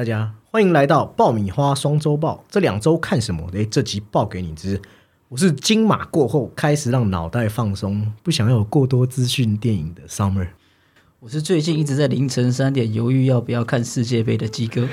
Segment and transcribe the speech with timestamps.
[0.00, 2.42] 嗨，大家欢迎来到爆米花双周报。
[2.48, 3.46] 这两周看什么？
[3.52, 4.80] 诶，这集报给你知。
[5.28, 10.48] 我是金马过后开始让脑袋放松，不想要有过多资讯电影的 Summer。
[11.18, 14.88] 我是最近一直在凌晨三点犹豫要不要看世界杯的鸡哥。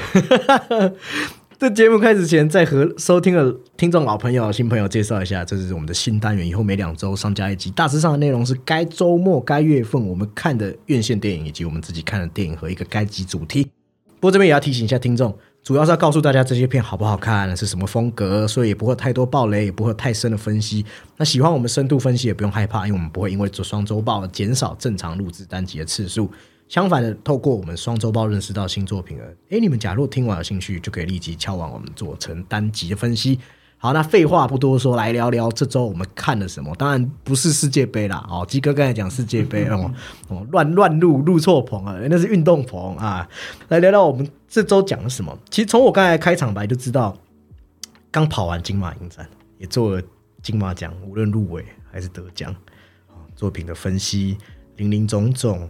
[1.57, 7.71] 这节目开始前，再和收听的听众老朋友、新朋友介绍一下，这是我们的新单元，以后每两周上架一集。
[7.71, 13.69] 大致上的内容是该周末、该月份我们看的院线电影，以及我们自己看的电影和一个该集主题。
[14.19, 20.83] 不过这边也要提醒一下听众，主要是要告诉大家这些片好不好看，是什么风格，所以也不会太多暴雷，也不会太深的分析。
[21.17, 26.31] 那喜欢我们深度分析也不用害怕，因为我们不会因为做双周报减少正常录制单集的次数。
[26.67, 29.25] 相反的，透过我们双周报认识到新作品了。
[29.49, 33.39] 诶，你们假如听完有兴趣，就可以立即敲完我们做成单集的分析。
[33.79, 36.73] 好，那废话不多说，来聊聊这周我们看了什么。
[36.75, 39.93] 当然不是世界杯啦，哦，鸡哥刚才讲世界杯哦，
[40.29, 43.29] 哦，乱乱入入错棚啊，那是运动棚啊。
[43.67, 45.37] 来聊聊我们这周讲了什么。
[45.51, 47.15] 其实从我刚才开场白就知道，
[48.09, 50.01] 刚跑完金马影展，也做了
[50.41, 52.53] 金马奖，无论入围还是得奖，
[53.35, 54.39] 作品的分析，
[54.77, 55.69] 林林总总。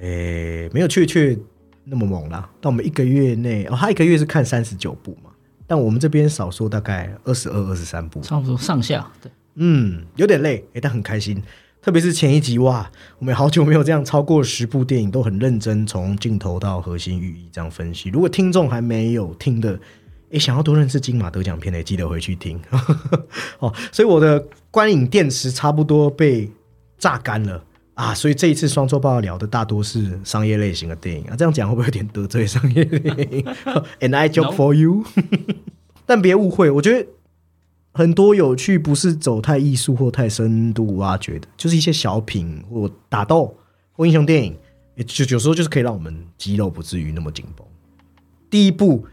[0.00, 1.36] 诶，没有确确
[1.82, 2.48] 那么猛啦。
[2.60, 5.30] 但我们一个月内，哦，他一个月是看三十九部嘛。
[5.66, 9.10] 但我们这边少说大概二十二、二十三部，差不多上下。
[9.20, 11.42] 对，嗯，有点累，诶，但很开心。
[11.80, 12.88] 特别是前一集哇，
[13.18, 18.08] 我们好久没有这样超过十部电影都很认真，从镜头到核心寓意这样分析。
[18.08, 19.78] 如果听众还没有听的，
[20.30, 22.60] 诶，想要多认识金马得奖片的，记得回去听。
[23.58, 26.48] 哦，所以我的观影电池差不多被
[26.98, 27.64] 榨干了。
[27.94, 33.44] 啊，所以这一次双周报聊的大多是商业类型的电影啊，这样讲会不会有点得罪商业电影
[34.00, 35.04] ？And I joke for you，
[36.06, 37.08] 但别误会，我觉得
[37.92, 43.56] 很多有趣不是走太艺术或太深度挖掘的，就是一些小品或打斗
[43.92, 44.56] 或英雄电影，
[45.06, 47.66] 就有时候就是可以让我们肌肉不至于那么紧绷。
[48.50, 49.06] 第一步，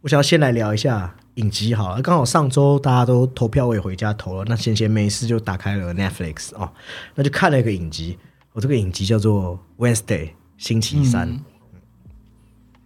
[0.00, 1.16] 我想要先来聊一下。
[1.36, 4.44] 影集好了，刚好上周大家都投票，我也回家投了。
[4.46, 6.70] 那闲闲没事就打开了 Netflix 哦，
[7.14, 8.18] 那就看了一个影集。
[8.52, 11.40] 我这个影集叫做 Wednesday 星期三。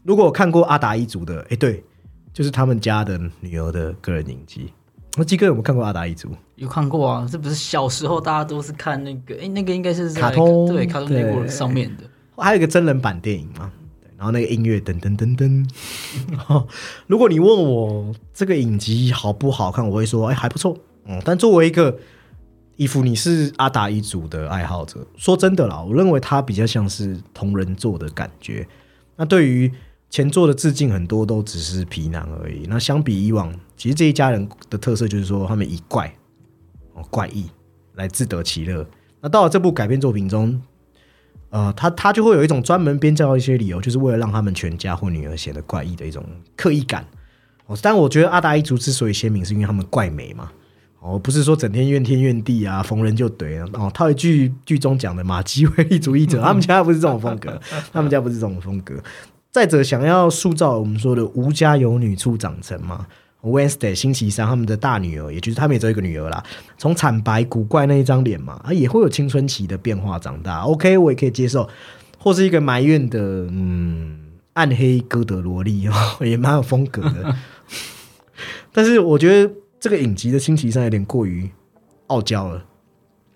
[0.05, 1.83] 如果我看过阿达一族的，哎，对，
[2.37, 4.71] 就是他们家的女儿的个人影集。
[5.17, 6.29] 那基哥有没有看过阿达一族？
[6.57, 12.05] 有看过啊，这不是小时候大家都是看那个，哎，那个应该是卡通，对，卡通内部上面的。
[12.37, 13.73] 还有一个真人版电影嘛？
[14.19, 15.67] 然后那个音乐噔噔噔噔，
[17.09, 20.77] 如果你问我这个影集好不好看，我会说哎还不错，
[21.07, 21.19] 嗯。
[21.25, 21.97] 但作为一个
[22.77, 28.69] 伊芙，你是阿达一族的爱好者，说真的啦，我认为它比较像是同人做的感觉。
[29.17, 29.73] 那对于
[30.17, 32.65] 前作的致敬，很多都只是皮囊而已。
[32.71, 36.11] 那相比以往，其实这一家人的特色就是说他们以怪
[36.95, 37.45] 哦怪异
[37.97, 38.89] 来自得其乐。
[39.21, 40.59] 那到了这部改编作品中。
[41.51, 46.25] 呃，他他就会有一种专门编造一些理由，就是为了让他们全家或女儿显得怪异的一种
[46.57, 47.07] 刻意感。
[47.67, 50.51] 哦，但我觉得阿达一族之所以鲜明，是因为他们怪美嘛。
[51.01, 53.69] 哦，不是说整天怨天怨地啊，逢人就怼啊。
[53.75, 57.61] 哦，套一句剧中讲的马基威利主义者，他们家不是这种风格，
[57.93, 58.95] 他们家不是这种风格。
[59.57, 63.07] 再者，想要塑造我们说的无家有女初长成嘛。
[63.41, 66.45] Wednesday 星期三，他们的大女儿，也就是他们也只有一个女儿啦。
[66.77, 70.61] 从惨白古怪那一张脸嘛，啊，也会有青春期的变化长大。
[70.61, 71.67] OK，我也可以接受。
[72.19, 73.19] 或是一个埋怨的，
[73.51, 74.19] 嗯，
[74.53, 77.35] 暗黑哥德萝莉哦， 也蛮有风格的。
[78.75, 79.51] 但是我觉得
[79.81, 81.51] 这个影集的星期三有点过于
[82.09, 82.63] 傲娇了。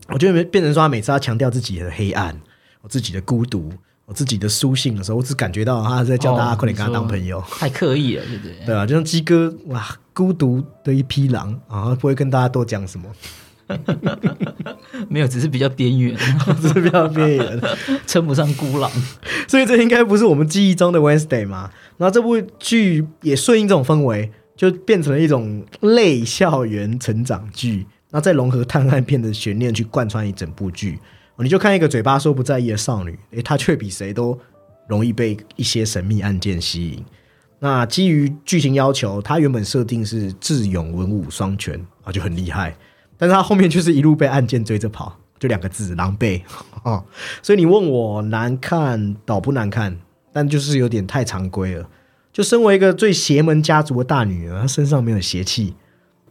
[0.09, 2.39] 我觉得变成说他每次要强调自己的黑暗，
[2.83, 3.73] 我自己的孤独。
[4.11, 8.55] 我自己的书信的时候，我只感觉到他在叫大家快点跟他当朋友，太刻意了，对不对？
[8.67, 13.09] 对啊，就像鸡哥哇，孤独的一匹狼啊，不会跟大家多讲什么，
[15.09, 16.17] 没有，只是比较边缘，
[16.61, 17.61] 只是比较边缘，
[18.05, 18.91] 称不上孤狼。
[19.47, 21.71] 所以这应该不是我们记忆中的 Wednesday 嘛？
[21.97, 30.99] 然后这部剧也顺应这种氛围，就变成了一种类校园成长剧，那再融合探案片的悬念去贯穿一整部剧。
[31.43, 34.39] 你就看一个嘴巴说不在意的少女，诶，她却比谁都
[34.87, 37.05] 容易被一些神秘案件吸引。
[37.61, 42.77] 那基于剧情要求，她原本设定是智勇文武双全啊，就很厉害。
[43.17, 46.43] 但是她后面就是一路被案件追着跑，就两个字：狼狈
[46.83, 47.05] 啊。
[47.43, 49.99] 所以你问我难看倒不难看，
[50.33, 51.89] 但就是有点太常规了。
[52.33, 55.75] 就身为一个最邪门家族的大女儿，她身上没有邪气。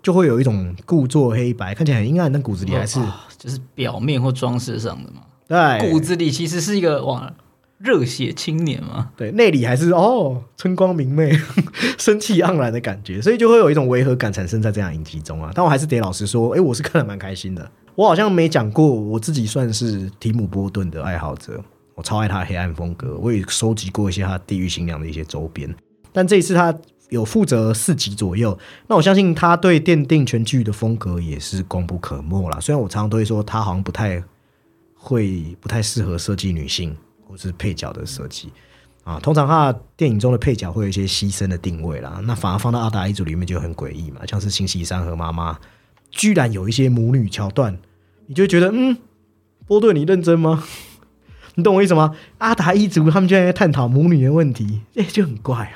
[0.01, 2.99] 就会有一种故作黑白，看起来很阴暗，但骨子里还是
[3.37, 5.21] 就是表面或装饰上的嘛。
[5.47, 7.33] 对，骨子里其实是一个哇
[7.79, 9.09] 热血青年嘛。
[9.17, 11.31] 对，内里还是哦春光明媚、
[11.97, 15.51] 生气盎然的感觉，所以就会有一种违和感产生在这样影集中啊。
[15.53, 17.71] 但我还是得老实说，哎，我是看的蛮开心的。
[17.95, 21.61] 我好像没讲过，我自己算是提姆波顿的爱好者，
[21.95, 25.73] 我超爱他黑暗风格，我也收集过一些他地狱新娘的一些周边。
[26.13, 26.73] 但这一次他
[27.09, 28.57] 有负责四集左右，
[28.88, 32.59] 那我相信他对奠定全剧的风格也是功不可没啦。
[32.59, 34.23] 虽然我常常都会说他好像不太
[34.95, 36.95] 会不太适合设计女性
[37.27, 38.51] 或是配角的设计
[39.03, 45.57] 啊，通常他电影中的配角会有一些牺牲的定位啦，那反而放到阿达一族里面就很诡异嘛，像是星期三和妈妈
[46.11, 47.75] 居然有一些母女桥段，
[48.27, 48.97] 你就觉得嗯，
[49.65, 50.63] 波顿你认真吗？
[51.56, 52.15] 你懂我意思吗？
[52.38, 55.73] 阿达一族他们居然在探讨母女的问题，哎、就很怪啊。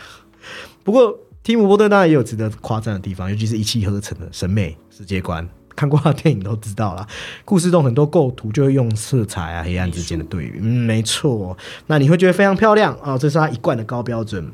[0.84, 5.48] 不过提姆波顿当然也有值得夸赞的地方，尤其是一气呵成的审美世界观。
[5.76, 7.08] 看过他的电影都知道啦，
[7.44, 11.58] 故事中很多构图就会用色彩啊、黑暗之间的对比，嗯，没错。
[11.88, 14.52] 那你会觉得非常漂亮啊、哦，这是他一贯的高标准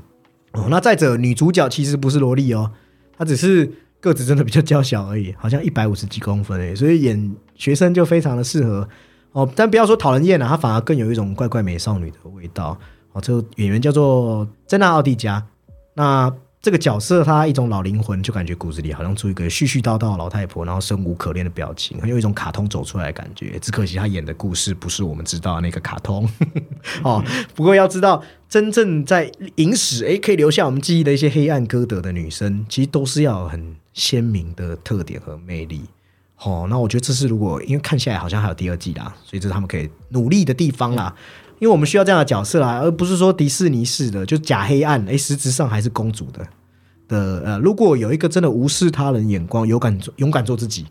[0.54, 0.68] 哦。
[0.70, 2.72] 那再者，女主角其实不是萝莉哦，
[3.18, 3.70] 她只是
[4.00, 8.88] 个子真的比较娇小而已，好像一百五十几公分诶，所以演学生就非常的适合
[9.34, 9.52] 哦。
[9.54, 12.80] 但不要说讨人厌啊，她反而更有一种怪怪美少女的味道
[13.12, 13.20] 哦。
[13.20, 15.46] 这个演员叫做珍娜奥蒂加，
[15.96, 23.58] 那这个角色她一种老灵魂，就感觉骨子里好像住一个絮絮叨叨的老太婆，然后生无可恋的表情，很有一种卡通走出来的感觉。
[23.60, 26.30] 只可惜她演的故事不是我们知道的那个卡通
[27.04, 27.24] 哦。
[27.56, 35.84] 不过要知道，真正在影史诶可以留下我们记忆的一些黑暗歌德的女生，其实都是要很鲜明的特点和魅力。
[36.42, 41.14] 哦，那我觉得这是如果因为看下来好像还有第二季啦，所以这是他们可以努力的地方啦。
[41.60, 46.48] 因为我们需要这样的角色啦，而不是说迪士尼式的就假黑暗，诶，实质上还是公主的
[47.08, 47.60] 的呃。
[47.60, 50.86] 如果有一个真的无视他人眼光，勇敢做勇敢做自己，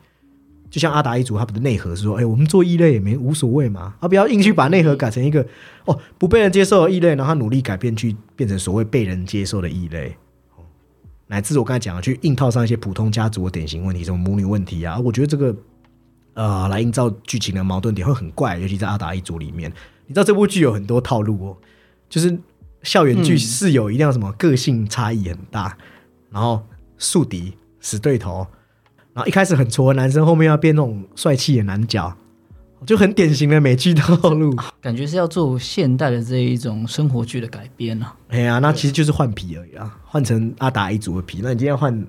[0.71, 5.45] 就像阿达一族他们的内核是说，哎，我们做异类也没无所谓嘛，啊，不要硬去把内核改成一个
[5.87, 10.15] 哦不被人接受的异类，然后努力改变去变成所谓被人接受的异类。
[11.29, 15.57] 乃至我刚才讲的，去硬套上一些普通家族的典型问题，什么母女问题啊，我觉得这个
[16.35, 19.73] 呃，来营造剧情的矛盾点会很怪，尤其在阿达一族里面。
[20.09, 21.57] 你知道这部剧有很多套路哦，
[22.09, 22.37] 就是
[22.83, 25.77] 校园剧室友一定要什么个性差异很大，
[26.31, 26.63] 然后
[26.97, 28.47] 宿敌死对头，
[29.13, 32.17] 然后一开始很挫的男生，后面要变那种帅气的男角，
[32.87, 34.57] 就很典型的美剧套路。
[34.81, 38.17] 感觉是要做现代的这一种生活剧的改编啊。
[38.29, 41.41] 哎呀，那其实就是换皮而已啊，换成阿达一族的皮。
[41.43, 42.07] 那你今天换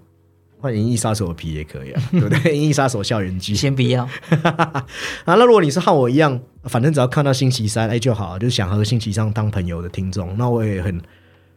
[0.60, 2.38] 换《银翼杀手》的皮也可以啊， 对不对？
[2.52, 3.56] 《银翼杀手》校园剧。
[3.56, 4.04] 先不要，
[4.44, 4.86] 啊，
[5.26, 11.02] 那如果你是和我一样，反正只要看到星期三，哎就好，就是想和星期三当朋友的听众，那我也很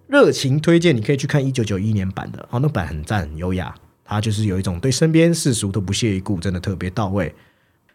[0.07, 7.35] 热情推荐，你可以去看一九九一年版的，哦，那版很赞，很优雅，它就是有一种对身边世俗都不屑一顾，真的特别到位。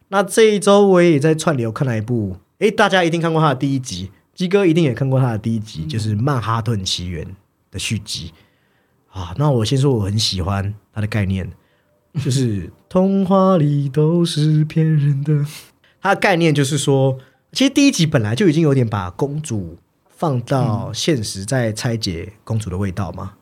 [0.09, 7.25] 那这一周我也在串流看了一部，哎，大家一定看过他的第一集，鸡哥一定也看过他的第一集，就是《曼哈顿奇缘》
[7.71, 8.33] 的续集
[9.11, 9.33] 啊。
[9.37, 11.47] 那我先说我很喜欢它的概念，
[12.25, 15.45] 就是童话里都是骗人的。
[16.01, 17.19] 它的概念就是说，
[17.51, 19.77] 其实第一集本来就已经有点把公主
[20.09, 23.33] 放到现实，在拆解公主的味道嘛。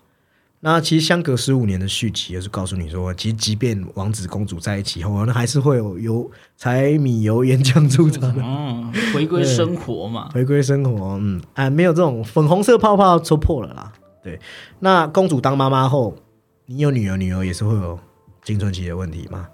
[0.60, 10.28] 那其实相隔十五年的续集，也是告诉你说，其实即便王子公主在一起后，那还是会有油柴米油盐酱醋茶的嗯， 回归生活嘛。
[10.36, 11.18] 回归生活。
[11.22, 13.94] 嗯，啊，没有这种粉红色泡泡戳破了啦。
[14.22, 14.38] 对，
[14.80, 16.18] 那公主当妈妈后，
[16.68, 18.00] 你有女儿，女儿也是会有
[18.44, 19.48] 青春期的问题嘛。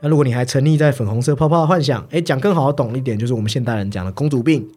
[0.00, 4.68] 那如果你还沉溺在粉红色泡泡的幻想，哎，讲更好懂一点，就是我们现代人讲的公主病。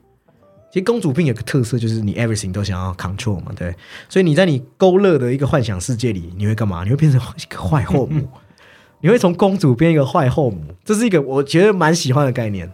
[0.72, 3.76] 其实公主病有个特色，就是你 everything 都想要 control 嘛，对。
[4.08, 6.84] 所以你在你勾勒的一个幻想世界里，你会干嘛？
[6.84, 8.28] 你会变成一个坏后母，
[9.02, 12.72] 你会从公主变一个坏后母，这是一个我觉得蛮喜欢的概念。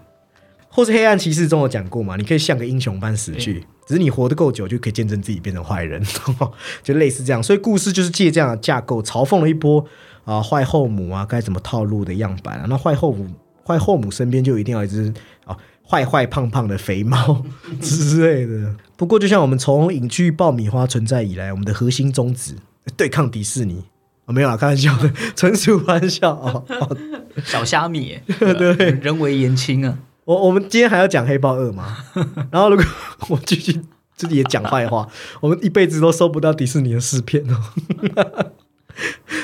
[0.69, 6.03] 或是黑暗骑士中有讲过嘛，你可以像个英雄般死去，只是你活得够久，就可以见证自己变成坏人，
[6.83, 7.41] 就类似这样。
[7.41, 9.83] 所以故事就是借这样的架构，嘲讽了一波
[10.25, 12.65] 啊坏后母啊该怎么套路的样板、啊。
[12.67, 13.25] 那坏后母
[13.65, 15.13] 坏后母身边就一定要一只
[15.45, 15.57] 啊
[15.89, 17.43] 坏坏胖胖的肥猫
[17.81, 18.75] 之类的。
[18.97, 22.55] 不过就像我们从影剧爆米花存在以来，我们的核心宗旨
[22.97, 23.85] 对抗迪士尼。
[24.25, 26.65] 哦、没有啦，开玩笑的，纯属玩笑哦。
[26.67, 26.97] 哦
[27.45, 29.99] 小虾米 耶，对，人为言轻啊。
[30.27, 31.97] 我我们今天还要讲黑豹二吗？
[32.51, 32.85] 然后如果
[33.29, 33.79] 我继续
[34.17, 35.07] 自己也讲坏话，
[35.39, 37.55] 我们一辈子都收不到迪士尼的试片哦。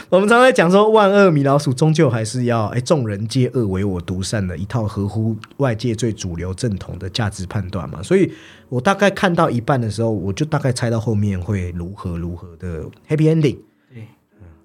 [0.09, 8.03] 我们常常在讲说，万恶米老鼠终究还是要哎，众人皆恶唯我独善的一套合乎外界最主流正统的价值判断嘛。
[8.03, 8.29] 所以
[8.67, 13.57] 我大概看到一半的时候，我就大概猜到后面会如何如何的 happy ending
[13.93, 14.05] 对，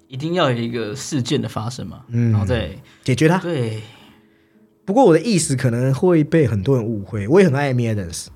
[0.08, 2.70] 一定要有一个事件的发生嘛，嗯然后再
[3.04, 3.38] 解决它。
[3.38, 3.80] 对，
[4.88, 8.28] 不过我的意思可能会被很多人误会，我也很爱 Amy Adams，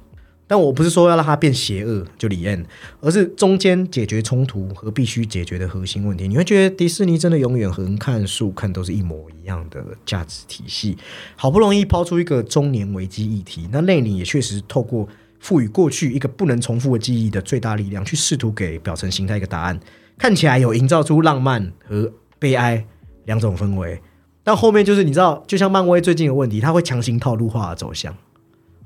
[0.47, 2.67] 但我不是说要让他变邪恶就李恩，
[3.01, 6.29] 而是中间解决冲突和必须解决的核心问题。
[6.29, 10.99] 你会觉得迪士尼真的永远横看竖看都是一模一样的价值体系，
[11.37, 15.09] 好不容易抛出一个中年危机议题，那内里也确实透过
[15.41, 19.81] 赋予过去一个不能重复的记忆的最大力量，去试图给表层形态一个答案，
[20.19, 22.85] 看起来有营造出浪漫和悲哀
[23.25, 23.99] 两种氛围。
[24.45, 28.15] 但后面就是你知道，就像漫威最近有问题，他会强行套路化的走向。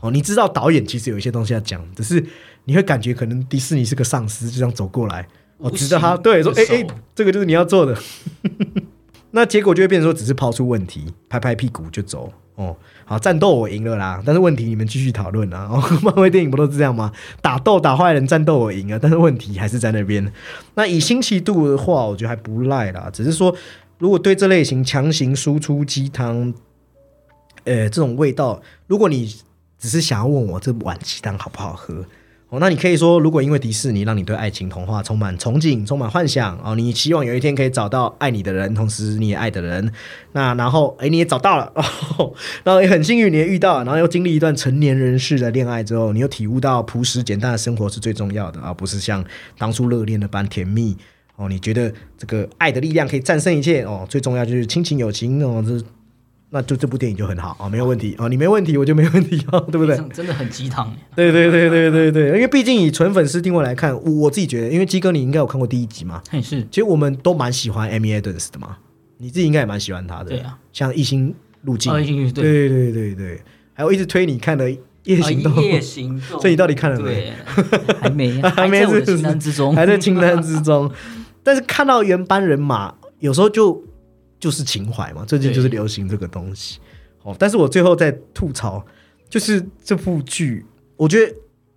[0.00, 2.24] 哦，你知道导演其实有一些东西要讲，只是
[2.64, 5.26] 你会感觉可能迪士尼是个丧尸，就这样走过来，
[5.58, 7.96] 哦，指着他对说：“哎哎，这个就是你要做的。
[9.32, 12.32] ”那结果就会变成说，只是抛出问题，拍拍屁股就走。
[12.56, 15.68] 哦，好，战斗我赢了啦，但是问题你们继续讨论啊。
[15.70, 17.12] 哦， 漫威电影不都是这样吗？
[17.42, 20.32] 打斗打坏人，战斗我赢了，但是问题还是在那边。
[20.74, 23.10] 那以新奇度的话，我觉得还不赖啦。
[23.12, 23.54] 只是说，
[23.98, 26.52] 如果对这类型强行输出鸡汤，
[27.64, 29.34] 呃，这种味道，如果你
[29.78, 32.04] 只是想要问我这碗鸡汤好不好喝？
[32.48, 39.92] 哦，那你可以说，如果因为迪士尼让你对爱情童话充满憧憬、充满幻想哦，你希望有一天可以找到爱你的人，同时你也爱的人，
[40.30, 41.72] 那然后哎你也找到了，
[42.62, 49.24] 然后也很幸运你也遇到，然后又经历一段成年人式的恋爱之后，你又体悟到朴实简单的生活是最重要的，而不是像
[49.58, 50.96] 当初热恋的般甜蜜
[51.36, 51.48] 哦。
[51.48, 55.84] 你觉得这个爱的力量可以战胜一切哦，最重要就是亲情友情哦，这。
[56.48, 60.00] 那就这部电影就很好啊，没有问题啊，你没问题，我就没问题啊，对不对？
[60.14, 60.94] 真的很鸡汤。
[61.16, 66.62] 对对对对对对，因为毕竟以纯粉丝定位来看，我自己觉得，因为鸡哥你应该有看过第一集嘛，是。
[66.70, 68.78] 其实我们都蛮喜欢 Amy Adams 的嘛，
[69.18, 70.30] 你自己应该也蛮喜欢他的。
[70.30, 71.92] 对啊，像《异星路径》。
[72.32, 73.42] 对对对对对，
[73.74, 74.68] 还有一直推你看的
[75.02, 75.52] 《夜行动》。
[75.60, 76.40] 夜行动。
[76.40, 77.32] 所以你到底看了没？
[78.00, 80.90] 还没， 还没在清单之中，还在清单之中。
[81.46, 83.80] 但是看到原班人马，有时候就
[84.40, 86.80] 就是情怀嘛，最近就是流行这个东西。
[87.22, 88.84] 哦，但是我最后在吐槽，
[89.30, 91.32] 就是这部剧，我觉得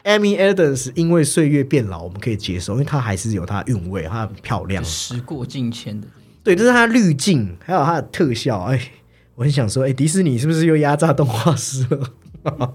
[0.05, 6.07] Amy Adams 因为岁月变老，我们可以接受，因为她还是有她的韵味，她很漂亮，时过境迁的。
[6.43, 8.63] 对，这是她滤镜，还有她的特效。
[8.63, 8.91] 哎，
[9.35, 12.13] 我很想说，哎，迪士尼是不是又压榨动画师了？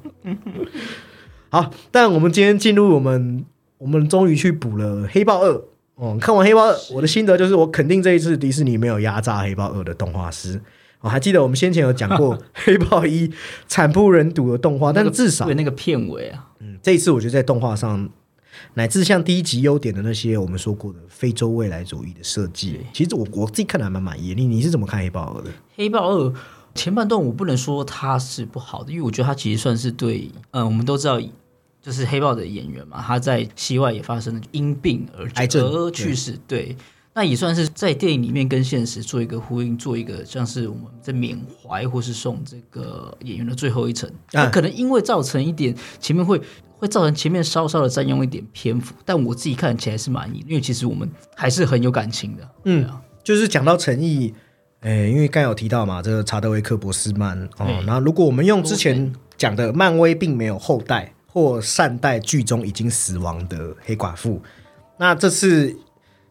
[1.51, 3.45] 好，但我们今天进入我们，
[3.79, 5.51] 我们终于去补了《黑豹二》。
[5.97, 10.61] 哦，看完《黑豹二》，我的心得就是，我肯定这一次迪士尼没有压榨《黑豹二》的动画师。
[11.01, 13.29] 我还记得我们先前有讲过 《黑豹一》
[13.69, 18.09] 惨不忍睹的动画，但至少那个片尾啊，嗯，这一次我觉得在动画上，
[18.73, 24.35] 乃至像第一集优点的那些我们说过的非洲未来主义的设计，其实我我自己看的还蛮满意。
[24.35, 25.51] 你你是怎么看《黑豹二》的？
[25.77, 26.25] 《黑豹二》
[26.75, 31.21] 前半段我不能说它是不好的，因为我觉得它其实算是对，嗯，我们都知道，
[31.85, 36.75] 就是黑豹的演员嘛，他在戏外也发生了因病而癌症而去世，对。
[37.17, 44.11] 那也算是在电影里面跟现实做一个呼应，做一个像是我们在缅怀或是送这个演员的最后一程。
[44.33, 46.41] 那可能因为造成一点前面会
[46.77, 52.51] 会造成前面稍稍的占用一点篇幅，但我自己看起来是满意，因为其实我们还是很有感情的。
[52.65, 52.89] 嗯，
[53.23, 54.35] 就是讲到诚意，
[54.81, 64.41] 诶，因为刚有提到嘛，这个查德维克·博斯曼哦，然后如果我们用之前讲的漫威并没有后代或善待剧中已经死亡的黑寡妇，
[64.97, 65.77] 那这次。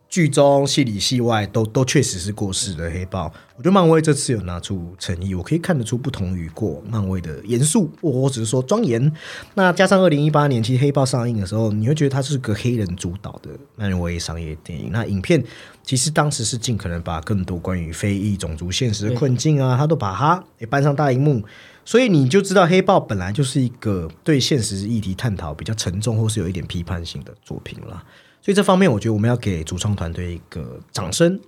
[0.09, 9.11] 剧中戏里戏外都都确实是过世的黑豹，我觉得漫威这次有拿出诚意，我可以看得出不同于过漫威的严肃，我只是说庄严。
[9.55, 14.91] 那加上二零一八年其实黑豹上映的时候，你会觉得它是个黑人主导的漫威商业电影。
[14.91, 15.43] 那影片
[15.81, 21.43] 其实当时是尽可能把更多关于非裔种族现实的困境啊，他都把它也搬上大荧幕，
[21.85, 28.03] 所以你就知道黑豹本来就是一个对现实议题探讨比较沉重或是有一点批判性的作品了。
[28.41, 31.39] 所以这方面，我觉得我们要给主创团队一个掌声。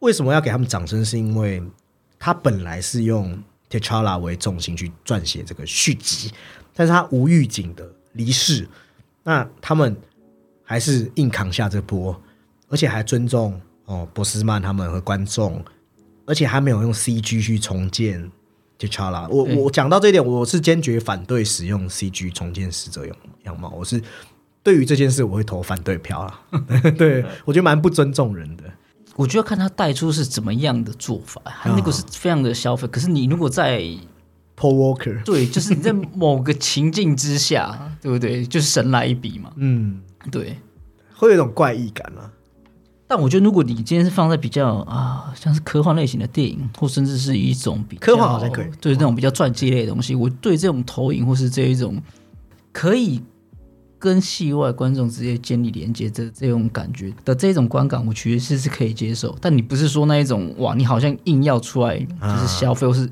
[0.00, 1.04] 为什么要给他们掌声？
[1.04, 1.62] 是因为
[2.18, 6.30] 他本来是用 T'Challa 为重心去撰写这个续集，
[6.74, 8.68] 但是他无预警的离世，
[9.22, 9.96] 那他们
[10.62, 12.18] 还是硬扛下这波，
[12.68, 15.64] 而且还尊重哦波斯曼他们和观众，
[16.26, 18.30] 而且还没有用 CG 去重建
[18.80, 19.28] T'Challa。
[19.28, 24.02] 我我讲到这一点，我是坚决反对使用 CG 重建死者样样貌，我是。
[24.62, 26.38] 对于这件事，我会投反对票啦！
[26.98, 28.64] 对我觉得蛮不尊重人的。
[29.16, 32.86] 我觉得看他带出是怎么样的做法，他那个是非常的消费。
[32.88, 33.80] 可是你如果在
[34.54, 38.44] Paul Walker，对，就是你在 某个情境之下，对不对？
[38.44, 39.50] 就是神来一笔嘛。
[39.56, 40.58] 嗯，对，
[41.14, 42.30] 会有一种怪异感啊。
[43.10, 52.00] 但我觉得，如果你今天是放在比较啊，像是科幻类型的电影，或甚至是一种比科幻好像可以，对那种比较传记类的东西，我对这种投影或是这一种
[52.72, 53.20] 可以。
[54.02, 59.36] 跟戏外观众直接建立连接的这种感觉的这种观感，我其实是是可以接受。
[59.42, 63.06] 但你不是说那一种哇，你好像硬要出来就是消费，或是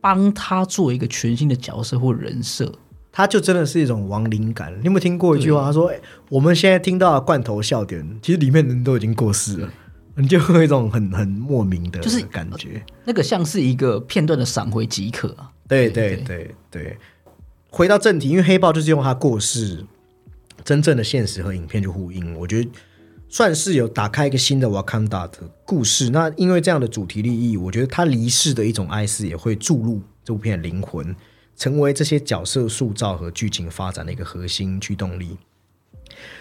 [0.00, 2.72] 帮他做一个全新的角色或人设，
[3.16, 4.72] 他就真的是一种亡灵感。
[4.80, 5.66] 你有没有听过一句话？
[5.66, 5.92] 他说
[6.28, 9.70] ：“我们现在听到的罐头笑点，其实里面人都已经过世了。
[10.18, 15.36] ”你就会有一种很很莫名的就是感觉，那个像是一个片段的闪回即可。
[15.68, 16.96] 对对对对。
[17.70, 19.84] 回到正题，因为黑豹就是用他过世
[20.64, 22.70] 真正的现实和影片去呼应，我觉得
[23.28, 26.10] 算是有打开一个新的瓦坎达的故事。
[26.10, 31.14] 那因为这样的主题利益，我觉得他离世的一种哀思也会注入这部片的灵魂，
[31.56, 35.36] 成为这些角色塑造和剧情发展的一个核心驱动力。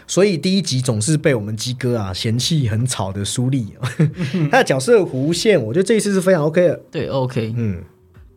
[0.06, 3.74] 所以第一集总是被我们鸡哥啊嫌弃很吵的苏丽，
[4.52, 6.82] 他的角色弧线，我觉得这一次是非常 OK 的。
[6.92, 7.82] 对，OK，嗯，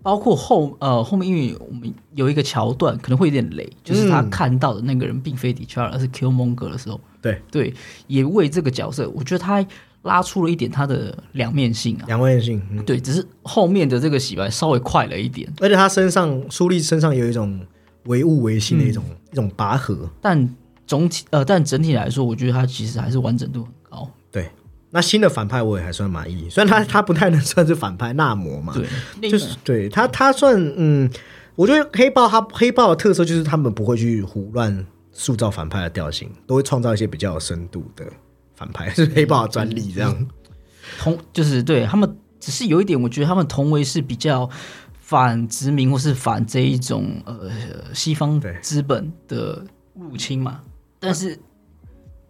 [0.03, 7.43] 包括后呃后面，因为我们有一个桥段可能会有点雷，就是他看到的那个人并非 d i c h a r 而是 Killmonger 的时候，对。
[7.51, 7.75] 对，
[8.07, 9.65] 也为这个角色，我觉得他
[10.07, 12.05] 拉出了一点他的两面性啊。
[12.07, 17.61] 两面性，嗯，对，只是后面的这个洗白稍微快了一点，而且他身上苏丽身上有一种
[18.05, 20.09] 唯物唯心的一种、一种拔河。
[20.21, 24.11] 但总体呃，但整体来说，我觉得他其实还是完整度很高。
[24.31, 24.49] 对，
[24.91, 28.73] 那新的反派我也还算满意，虽然他他不太能算是反派纳摩嘛，
[29.21, 31.11] 对，就是对他他算嗯，
[31.57, 38.05] 我觉得黑豹他黑豹的特色就是他们不会去胡乱塑造反派的调性，都会创造一些比较有深度的
[38.57, 40.27] 反派， 是黑豹的专利这样。
[40.99, 44.49] 同就是对他们，只是有一点，我觉得他们同为是比较
[44.99, 47.51] 反殖民或是反这一种呃
[47.95, 50.61] 西方资本的入侵嘛。
[50.99, 51.39] 但是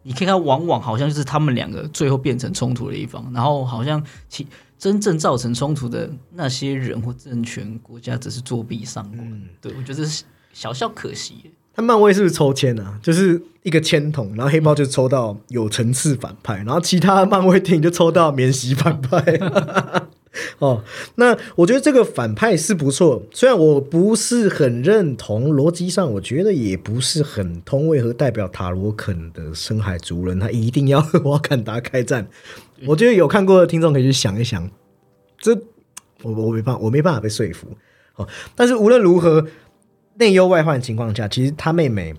[0.03, 4.47] 你可以看，往往好像就是他们两个最后变成冲突的一方，然后好像其
[4.79, 9.43] 真正造成冲突的那些人或政权国家只是作弊上官。
[9.61, 11.53] 对我觉得这是小小可惜。
[11.77, 12.99] 他漫威是不是抽签啊？
[13.03, 19.21] 就是一个签筒，然后黑豹就抽到有层次反派，然后其他漫威电影就抽到免洗反派。
[20.59, 20.83] 哦，
[21.17, 27.89] 那我觉得这个反派是不错，虽然我不是很认同，逻辑上我觉得也不是很通。
[27.89, 32.27] 为何代表塔罗肯的深海族人他一定要 和瓦坎达开战？
[32.87, 34.71] 我觉得有看过的听众可以去想一想，
[35.39, 35.55] 这
[36.23, 37.69] 我我没办法，我没办法被说服。
[38.17, 39.47] 哦，但是无论如何，
[40.19, 42.15] 内忧外患的情况下，其实他妹妹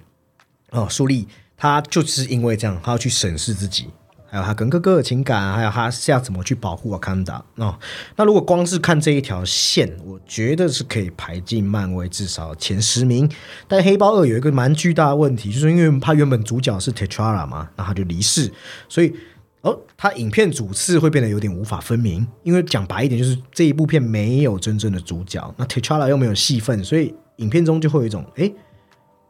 [0.71, 3.87] 哦，苏丽，她就是因为这样，她要去审视自己，
[4.29, 7.77] 还有她跟哥哥的情感，还有她是要怎么去保护阿康达哦。
[8.15, 13.29] 那如果光是看这一条线，我觉得是可以排进漫威至少前十名。
[13.67, 18.51] 但黑豹二有一个蛮巨大的问题，就是因为他原本主角是 T'Challa 嘛，那他就离世，
[18.89, 19.13] 所以。
[19.61, 28.51] 哦，他影片主次会变得有点无法分明，因为讲白一点，就是这一部片没有真正的主角，那 T'Challa 又没有戏份，所以影片中就会有一种，哎，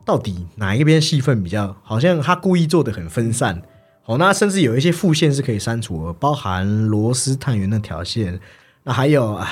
[0.03, 3.61] 到底哪一边戏份比较好像他故意做的很分散。
[4.05, 8.39] 哦，那甚至有一些副线是可以删除的，包含罗斯探员那条线，
[8.83, 9.45] 那还有，哎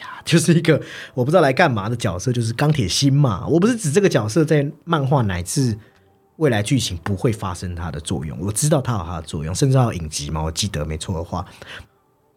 [0.00, 0.80] 呀，就是一个
[1.12, 3.46] 我不知道来干嘛的角色，就是钢铁心嘛。
[3.46, 5.78] 我不是指这个角色在漫画乃至
[6.36, 11.44] 未来剧情不会发生它的作用，我知道它有它的作用，甚至要影集嘛，我记得没错的话，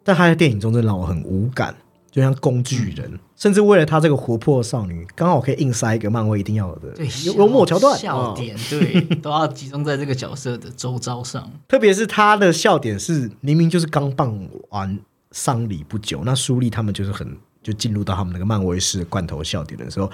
[0.04, 1.74] 但他在电影中真的让我很无感，
[2.16, 11.52] 就像工具人，甚至为了她这个活泼少女，刚好可以硬塞一个漫威一定要有的对，幽幽默桥段，笑哦点，对， 都要集中在这个角色的周遭上。
[11.68, 14.98] 特别是他的笑点是明明就是刚办完
[15.32, 20.10] 丧礼不久，那苏丽他们就是很就进入到他们那个漫威式的罐头笑点的时候，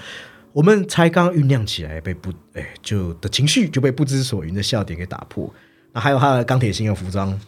[0.52, 5.48] 我们才刚酝酿起来被不哎就的情绪就被不知所云的笑点给打破。
[5.92, 7.38] 那还有他的钢铁心的服装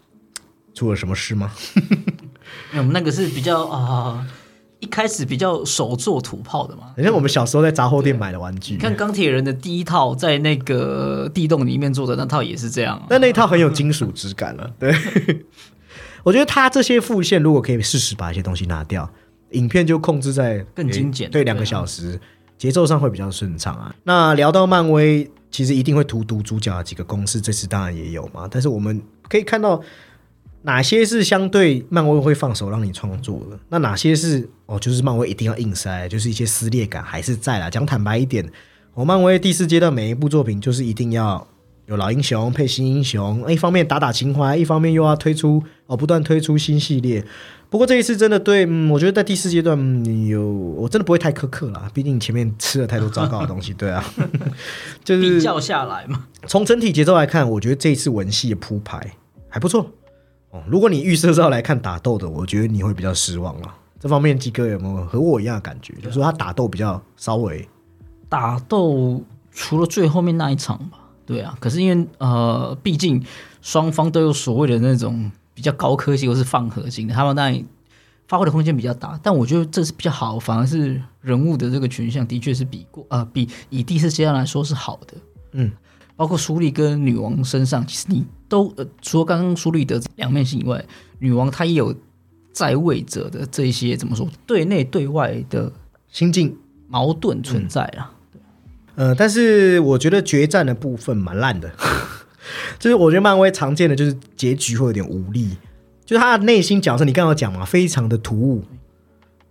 [0.74, 1.50] 出了什么事吗？
[2.76, 4.24] 我们那个是比较啊、
[4.84, 6.92] 一开始比较手做土炮的嘛。
[6.94, 14.70] 很像我们小时候在杂货店买的玩具你，看钢铁人的第一套，在那个地洞里面做的那套也是这样啊、但那一套很有金属质感了。
[14.78, 14.94] 对，
[16.22, 19.10] 我觉得他这些副线如果可以适时把一些东西拿掉，
[19.52, 22.20] 影片就控制在更精简对，两个小时，
[22.58, 23.94] 节奏上会比较顺畅啊。
[24.04, 28.46] 那聊到漫威，其实一定会荼毒主角的几个公式，这次当然也有嘛。
[28.50, 29.80] 但是我们可以看到
[30.66, 37.68] 哪些是相对漫威会放手让你创作的，那哪些是哦，就是漫威一定要硬塞，就是一些撕裂感还是在啦。
[37.68, 38.50] 讲坦白一点，
[38.94, 41.46] 哦，漫威第四阶段每一部作品就是一定要
[41.84, 47.22] 有老英雄配新英雄，一方面打打情怀，一方面又要推出哦，不断推出新系列。
[47.68, 54.02] 不过这一次真的对，嗯，我觉得在第四阶段嗯有，我真的不会太苛刻啦，毕竟前面吃了太多糟糕的东西，对啊，
[55.04, 56.24] 就 是比较下来嘛。
[56.46, 59.14] 从整体节奏来看，我觉得这一次文戏的铺排
[59.48, 59.90] 还不错
[60.54, 60.62] 哦。
[60.66, 63.74] 如果你预设是要来看打斗的，我觉得你会比较失望了。
[63.98, 65.94] 这方面，鸡哥有没有和我一样的感觉？
[65.94, 67.66] 就是说他打斗比较稍微
[68.28, 71.56] 打斗除了最后面那一场吧，对啊。
[71.58, 73.24] 可是因为呃，毕竟
[73.62, 77.64] 双方都有所谓的那种比较高科技或是放核心的，他们当然
[78.28, 79.18] 发挥的空间比较大。
[79.22, 85.14] 但我觉得这是比较好，反而是人物的这个群像的确是比过呃比以第四阶段来说是好的。
[85.52, 85.72] 嗯，
[86.16, 90.84] 包括苏丽跟女王身上，其实你都呃除了刚刚苏丽的两面性以外，
[91.18, 91.94] 女王她也有
[92.52, 95.72] 在位者的这一些怎么说对内对外的
[96.08, 96.56] 心境。
[96.86, 98.12] 矛盾存在啊。
[98.94, 101.68] 呃，但是我觉得决战的部分蛮烂的，
[102.78, 105.56] 就是我觉得漫威常见的就是结局会有点无力，
[106.04, 108.62] 就是他的内心角色，你刚刚有讲嘛，非常的突兀。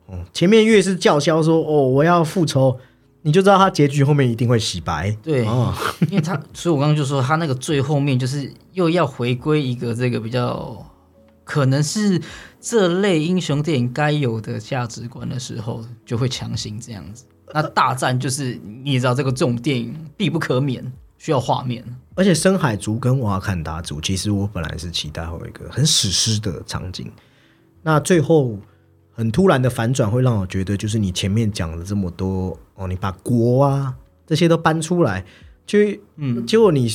[0.05, 2.79] 哦，前面越是叫嚣说哦我要复仇，
[3.23, 5.09] 你就知道他结局后面一定会洗白。
[5.23, 5.73] 对哦，
[6.11, 10.85] 因为他，所以我刚刚就说他那个最后面就是又要回归一个这个比较
[11.43, 12.21] 可能是
[12.61, 17.25] 这类英雄电影该有的价值观的时候，就会强行这样子。
[17.53, 20.83] 那大战就是你也知道，这个这种电影必不可免，
[21.17, 21.83] 需要画面。
[22.15, 27.11] 而且深海族跟瓦坎达族，其实我本来是期待会有一个很史诗的场景，
[27.81, 28.57] 那最后
[29.13, 33.95] 很突然的反转，会让我觉得就是你前面讲了这么多哦，你把国啊
[34.25, 35.23] 这些都搬出来，
[35.65, 35.79] 就
[36.15, 36.89] 嗯，结果你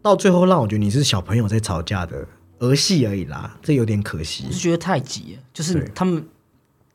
[0.00, 2.26] 到最后让我觉得你是小朋友在吵架的
[2.60, 4.52] 儿戏而已啦，这有点可惜我。
[4.52, 6.24] 是觉得太急了，就是他们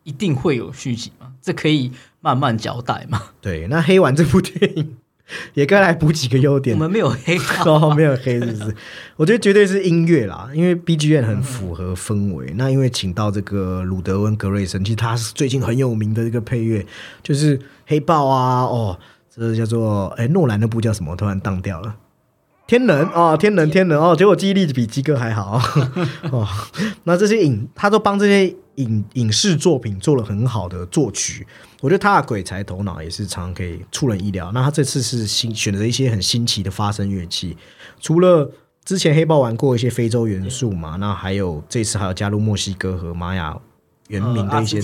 [0.04, 3.22] 一定会有续集嘛，这可以慢慢交代嘛。
[3.42, 4.96] 对，那黑完这部电影
[5.54, 6.80] 也该来补几个优点我。
[6.80, 8.76] 们没有黑到， 哦，没有黑是不是？
[9.16, 12.54] 我觉得绝对是音乐啦，因为 BGM 很符合氛围。
[12.56, 16.86] 那因为请到这个鲁德温格瑞森，其实他是最近很有名的一个配乐，
[17.22, 18.98] 就是黑豹啊，哦，
[19.36, 21.16] 这叫做哎诺兰那部叫什么？
[21.16, 21.96] 突然荡掉了。
[22.66, 25.60] 天能哦，天能，天能哦，结果记忆力比鸡哥还好
[26.32, 26.48] 哦。
[27.04, 31.46] 那这些影，他都帮这些影影视作品做了很好的作曲，
[31.82, 34.52] 我觉得他的鬼才头脑也是常常可以出人意料。
[34.54, 37.58] 那他这次是新选择一些很新奇的发声乐器，
[38.00, 38.50] 除了
[38.86, 43.58] 之前黑豹玩过一些非洲元素嘛，那还有这次还有加入墨西哥和玛雅
[44.08, 44.82] 原名的一些。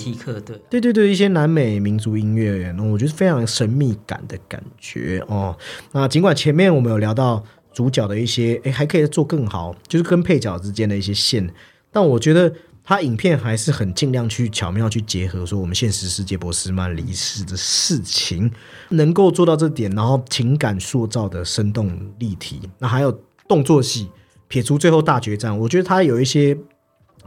[0.69, 5.57] 对对对，一些南美民族音乐，那我觉得非常神秘感的感觉哦。
[5.93, 11.49] 那尽管前面我们有聊到主角的一些，哎，还可以做更好，就是跟配角之间的一些线，
[11.91, 12.51] 但我觉得
[12.83, 18.51] 他影片还是很尽量去巧妙去结合说我们现实世界博斯曼离世的事情，
[18.89, 23.11] 能够做到这点，然后情感塑造的生动立体，那还有
[23.47, 24.09] 动作戏，
[24.47, 26.57] 撇除最后大决战，我觉得他有一些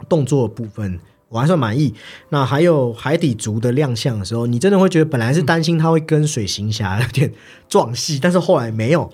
[0.08, 0.98] 动作部分。
[1.28, 1.94] 我还算满意。
[2.28, 7.32] 那还有海底族的亮相的时候，你真的会觉得本来是担心他会跟水行侠有点
[7.70, 9.10] 撞戏，但是后来没有。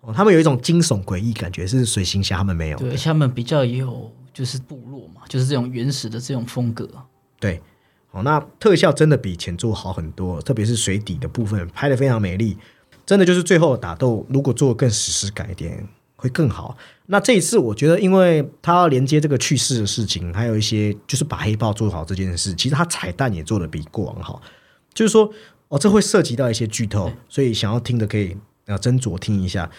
[0.00, 2.78] 哦，他们有一种惊悚诡异感觉，是水行侠他们没有。
[2.78, 6.88] 对，而且他们比较有就是部落嘛，就是这种原始的这种风格。
[7.40, 7.60] 对，
[8.12, 12.56] 哦，那特效真的比前作好很多，特别是水底的部分拍的非常美丽，
[13.04, 16.76] 真的就是最后的打斗，如果做更史诗感一点会更好。
[17.06, 24.40] 那这一次我觉得，因为他要连接这个去世的事情，还有一些就是把黑豹做好这件事，其实他彩蛋也做的比过往好，
[24.94, 25.28] 就是说
[25.68, 29.70] 哦，这会涉及到一些剧透，所以想要听的可以啊斟酌听一下。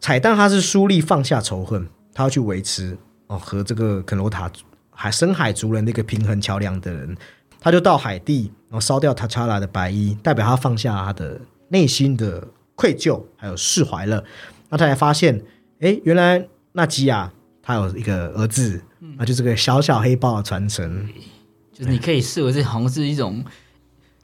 [0.00, 4.50] 彩蛋他是苏利放下仇恨，他要去维持哦和这个肯罗塔
[4.90, 7.16] 海深海族人那个平衡桥梁的人，
[7.60, 14.22] 他就到海地，然后烧掉塔查拉的白衣，代表他放下他的内心的愧疚，还有释怀了。
[14.68, 15.40] 那他才发现，
[15.80, 17.32] 哎，原来纳吉亚
[17.62, 18.82] 他有一个儿子，
[19.16, 21.08] 那就是个小小黑豹的传承。
[21.72, 23.44] 就是你可以视为这好像是一种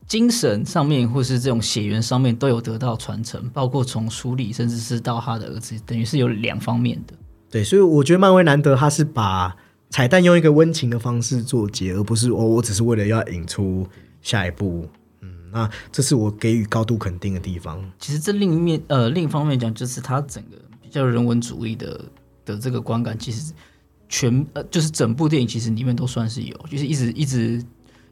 [0.06, 7.14] 精神上面，或是这种血缘上面都有得到传承，包括从书里，甚至是到他的儿子，等于是有两方面的。
[7.50, 9.56] 对，所以我觉得漫威难得他是把
[9.88, 13.86] 彩蛋用一个温情的方式做结，而不是哦，我只是为了要引出
[14.20, 14.88] 下一步。
[15.20, 17.82] 嗯，那这是我给予高度肯定的地方。
[17.98, 22.04] 其实这另一面，呃，另一方面讲，就是他整个比较人文主义的
[22.44, 23.52] 的这个观感，其实
[24.08, 27.64] 全呃，就是整部电影其实里面都算是有，就是一直一直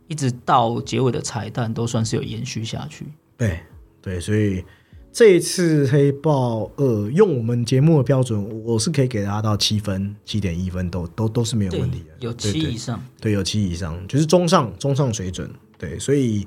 [0.08, 3.06] 一直到结尾的彩蛋都算是有延续下去。
[3.36, 3.60] 对
[4.00, 4.64] 对，所以
[5.12, 13.02] 这一次黑豹二用我们节目的标准，我是可以给大家到七分、七点一分，都都都是没有问题的。，有七以上。
[13.20, 15.50] 对，有七以上，就是中上中上水准。
[15.78, 16.46] 对，所以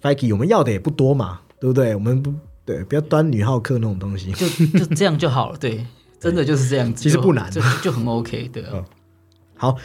[0.00, 1.94] f i k e 我们要的也不多嘛，对不对？
[1.94, 2.32] 我们不
[2.64, 4.32] 对，不要端女浩克那种东西。
[4.32, 4.48] 就
[4.78, 5.84] 就这样就好了，对，
[6.18, 8.84] 真的就是这样子，其实不难就就很 OK，对啊。
[9.56, 9.76] 好，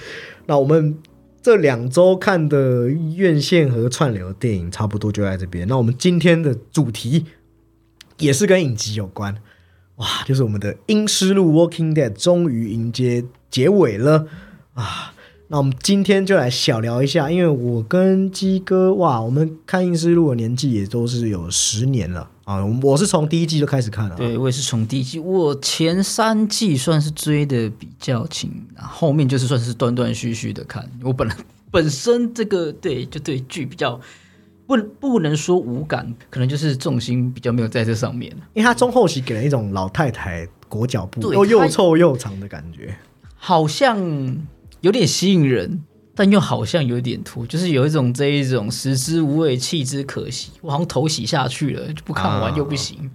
[0.46, 0.98] 那我们
[1.46, 5.68] 这两周看的院线和串流电影差不多就在这边。
[5.68, 7.26] 那我们今天的主题
[8.18, 9.36] 也是跟影集有关，
[9.98, 14.26] 哇，就是我们的《阴尸路 Walking Dead》终于迎接结尾了
[14.74, 15.14] 啊！
[15.50, 30.88] 那我们今天就来小聊一下，因为我跟鸡哥哇，我们看《阴尸路》的年纪也都是有十年了啊，我我是从第一季就开始看了、啊，对我也是从第一季，我前三季算是追的比较勤，后面就是算是断断续续的看。
[31.04, 31.36] 我本来
[31.72, 34.00] 本身这个对就对剧比较
[34.68, 38.32] 不不能说无感，可能就是重心比较没有在这上面。
[38.54, 42.96] 因为他中后期给人一种老太太裹脚布，又又臭又长的感觉。
[43.36, 44.00] 好像
[44.82, 45.84] 有点吸引人，
[46.16, 50.52] 但又好像有点拖，就是有一种这一种食之无味，弃之可惜。
[50.62, 53.12] 我好像头洗下去了，就不看完啊又不行。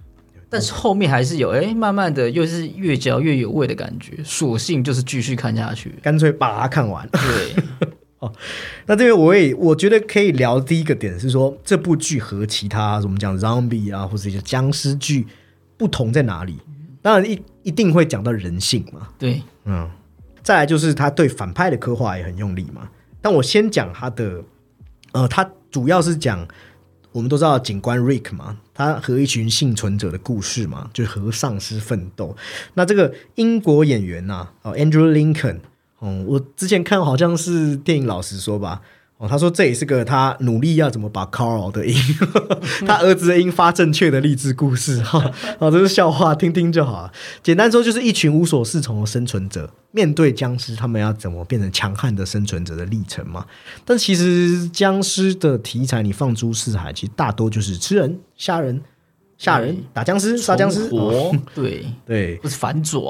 [0.49, 5.95] 但是后面还是有哎，慢慢的又是越嚼越有味的感觉，索性就是继续看下去。
[6.01, 7.07] 干脆把它看完。
[7.09, 7.89] 对，
[8.85, 15.25] 那这边我也我觉得可以聊第一个点是说，这部剧和其他我们讲 zombie 啊，或者一些僵尸剧
[15.77, 16.57] 不同在哪里？
[17.01, 19.89] 当然一一定会讲到人性嘛，对，嗯，
[20.43, 22.89] 再来就是他对反派的刻画也很用力嘛。
[23.21, 24.43] 但我先讲他的，
[25.11, 26.47] 呃，他主要是讲
[27.11, 32.35] 我们都知道警官 Rick 嘛，他和一群幸存者的故事嘛，就是和丧尸奋斗。
[32.73, 35.59] 那这个英国演员呐、哦，Andrew Lincoln，
[35.99, 38.81] 哦，我之前看好像是电影老实说吧。
[39.21, 41.95] 哦，他说这也是个他努力要怎么把 Carl 的音，
[42.87, 45.31] 他儿子的音发正确的励志故事哈。
[45.59, 47.11] 哦，这是笑话，听听就好了。
[47.43, 53.45] 简单说，就是一群无所适从的生存者面对僵尸，他们要怎么变成强悍的生存者的历程嘛。
[53.85, 58.81] 但其实僵尸的题材，你放诸四海，其实大多就是吃人、吓人、
[59.37, 60.89] 吓人、打僵尸、杀僵尸。
[60.91, 63.03] 哦， 对，对，不是反转，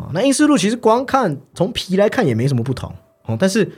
[0.00, 2.90] 哦那阴尸路其实光看从皮来看也没什么不同
[3.26, 3.70] 哦，但是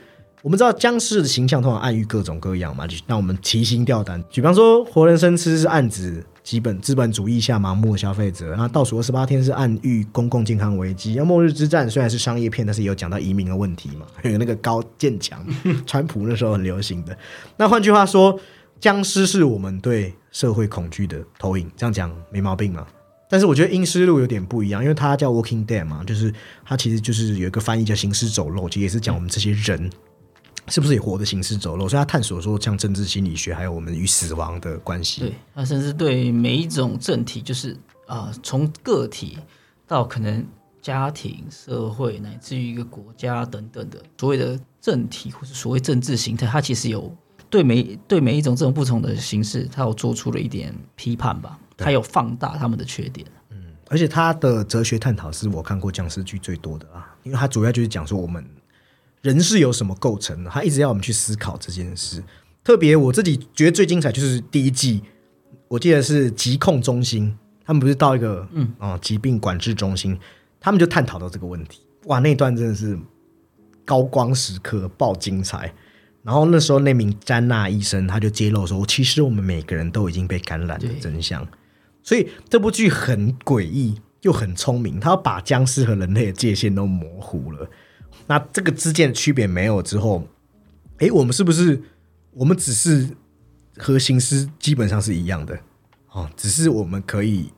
[0.43, 4.21] 我们知道僵尸的形象通常暗喻各种各样嘛，就让我们提心吊胆。
[4.29, 11.15] 比方说活人生吃是暗指基本资本主义下盲目的消费者，那倒数二十八天是暗喻公共健康危机。
[11.15, 15.41] 那末日之战虽然是商业片，但是也有讲到移民的问题嘛，还有那个高建强，
[15.85, 17.17] 川普那时候很流行的。
[17.55, 18.37] 那换句话说，
[18.81, 22.85] 僵尸是我们对社会恐惧的投影，这样讲没毛病嘛？
[23.29, 26.33] 但是我觉得《阴尸路》有点不一样，因为它叫《Walking Dead》嘛，就是
[26.65, 29.89] 它其实就是有一个翻译叫“行尸走肉”，其实也是讲我们这些人
[30.69, 35.21] 是不是也活的行尸走肉，所以他探索说像政治心理学，还有我们与死亡的关系。
[35.21, 39.37] 对，他甚至对每一种政体，就是啊、从个体
[39.87, 40.45] 到可能
[40.81, 47.13] 家庭、社会，乃至于一个国家等等的所谓的政体或是所谓政治形态，他其实有
[47.49, 53.25] 对每对每一种这种不同的形式，他有做出了一点批判吧，他有放大他们的缺点。
[53.49, 53.57] 嗯
[53.89, 58.43] 而且他的哲学探讨是我看过僵尸剧最多的啊，因为他主要就是讲说我们
[59.23, 62.21] 人是由什么构成的，他一直要我们去思考这件事。
[62.63, 65.01] 特别我自己觉得最精彩就是第一季，
[65.69, 70.19] 我记得是疾控中心，他们不是到一个嗯啊、疾病管制中心，
[70.59, 71.81] 他们就探讨到这个问题。
[72.05, 72.99] 哇，那段真的是
[73.85, 75.73] 高光时刻，爆精彩。
[76.21, 81.45] 然后那时候那名詹娜医生他就揭露说，其实我们每个人都已经被感染的真相。
[82.01, 87.69] 所以这部剧很诡异又很聪明，他要把僵尸和人类的界限都模糊了。
[88.27, 90.27] 那这个之间的区别没有之后，
[90.99, 91.81] 诶，我们是不是
[92.31, 93.09] 我们只是
[93.77, 95.59] 和形式基本上是一样的
[96.11, 96.29] 哦？
[96.37, 97.51] 只是我们可以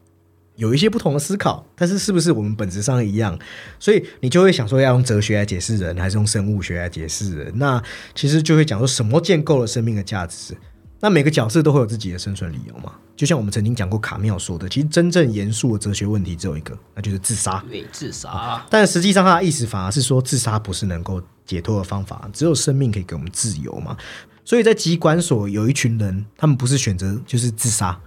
[0.55, 3.37] 有一些不同的思考，但是是不是我们本质上一样？
[3.79, 7.53] 所以你就会想说，要用哲学来解释人，还是用生物学来解释人？
[7.57, 7.81] 那
[8.13, 10.55] 其实就会讲说什么建构了生命的价值。
[10.99, 12.93] 那每个角色都会有自己的生存理由嘛？
[13.15, 17.63] 就像我们曾经讲过卡妙说的，其实真正严肃的哲学问题只有一个，那就是自杀。
[17.69, 23.95] 对，自杀，但实际上，他的意思反而是说，自杀不是能够解脱的方法，只有生命可以给我们自由嘛。
[24.43, 27.99] 所以在疾管所有一群人，他们不是选择就是自杀，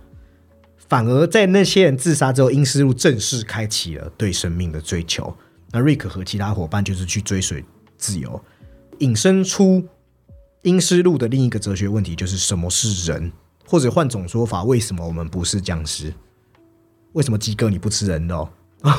[0.88, 5.34] 反而在那些人自杀之后，因思路正式开启了对生命的追求。
[5.70, 7.64] 那瑞克和其他伙伴就是去追随
[7.96, 8.42] 自由，
[8.98, 9.86] 引申出
[10.68, 13.32] 阴尸路的另一个哲学问题，就是什么是人，
[13.66, 16.12] 或者换种说法，为什么我们不是僵尸？
[17.12, 18.46] 为什么鸡哥你不吃人肉？
[18.82, 18.94] 然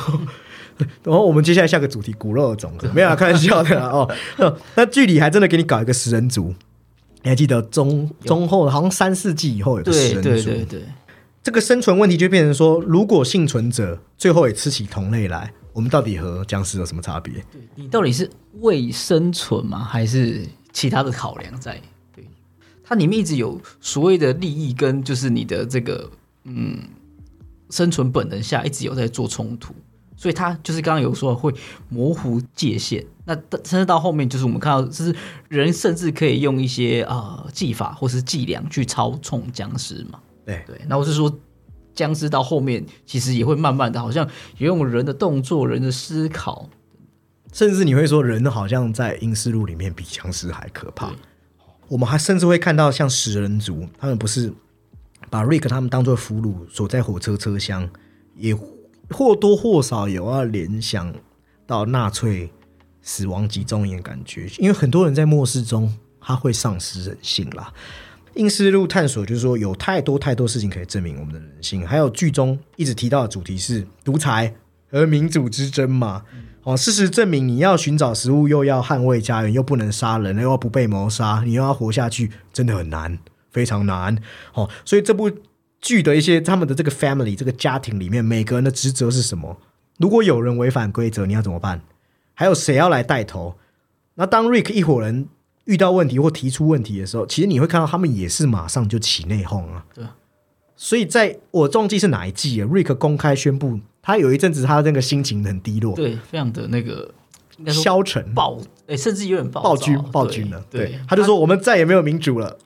[1.14, 4.10] 后我们接下来下个主题，骨肉的种子，没有啦开玩笑的啦哦。
[4.74, 6.52] 那剧里还真的给你搞一个食人族，
[7.22, 10.82] 你还记得中中后好像三世纪以后有个食人族，对对对，
[11.42, 17.42] 这个生存问题就变成说，如果幸存者最后也吃起同类来，我们到底和僵尸有什么差别？
[17.76, 18.28] 你到底是
[18.60, 21.80] 为生存吗，还是其他的考量在？
[22.14, 22.24] 对，
[22.82, 26.10] 它里面一直有所谓的利益跟就是你的这个
[26.44, 26.78] 嗯
[27.70, 29.74] 生存本能下一直有在做冲突，
[30.16, 31.54] 所以它就是刚刚有说会
[31.88, 33.04] 模糊界限。
[33.24, 35.14] 那甚至到后面就是我们看到，就是
[35.48, 40.18] 人甚至可以用一些啊、呃技法或是伎俩去操纵僵尸嘛。
[40.44, 41.32] 对对，那我是说。
[41.92, 46.66] 僵尸到后面其实也会慢慢的，好像也用人的动作、人的思考，
[47.52, 51.12] 甚至你会说，人好像在阴尸路里面比僵尸还可怕。
[51.88, 54.52] 我们还甚至会看到像食人族，他们不是
[55.28, 57.90] 把瑞克他们当做俘虏，锁在火车车厢，
[58.36, 58.56] 也
[59.10, 61.12] 或多或少有要联想
[61.66, 62.52] 到纳粹
[63.02, 67.72] 死亡集中营的感觉，因为很多人在末世中他会丧失人性啦。
[68.34, 74.54] 阴尸路探索就是说，有太多太多事情可以证明我们的人性，还有剧中一直提到的主题是独裁
[74.88, 76.22] 和民主之争嘛。
[76.62, 83.18] 哦，事实证明，你要寻找食物，又要捍卫家园，又不能杀人，又要不被谋杀，你又要活下去，真的很难，
[83.50, 84.16] 非常难。
[84.52, 85.30] 哦，所以这部
[85.80, 89.56] 剧的一些他们的这个 family 这个家庭里面，每个人的职责是什么？
[89.98, 91.80] 如果有人违反规则，你要怎么办？
[92.34, 93.56] 还有谁要来带头？
[94.14, 95.28] 那当 Rick 一伙人
[95.64, 99.86] 遇到问题或提出问题的时候，其实你会看到他们也是马上就起内讧啊。
[99.94, 100.04] 对。
[100.76, 107.12] 所以在我忘记是哪一季啊，Rick 公开宣布，他有一阵子他那个心情很低落，对，非常的那个
[107.66, 110.64] 消沉、暴，哎，甚至有点暴暴君、暴君了。
[110.70, 112.56] 对，对，他就说我们再也没有民主了。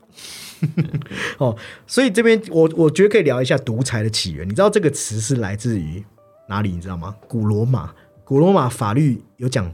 [1.39, 1.55] 哦，
[1.87, 4.49] 所以这边我我觉得可以聊一下独裁的起源。
[4.49, 6.03] 你知道这个词是来自于
[6.49, 6.71] 哪里？
[6.71, 7.15] 你知道吗？
[7.29, 7.93] 古罗马，
[8.25, 9.71] 古罗马法律有讲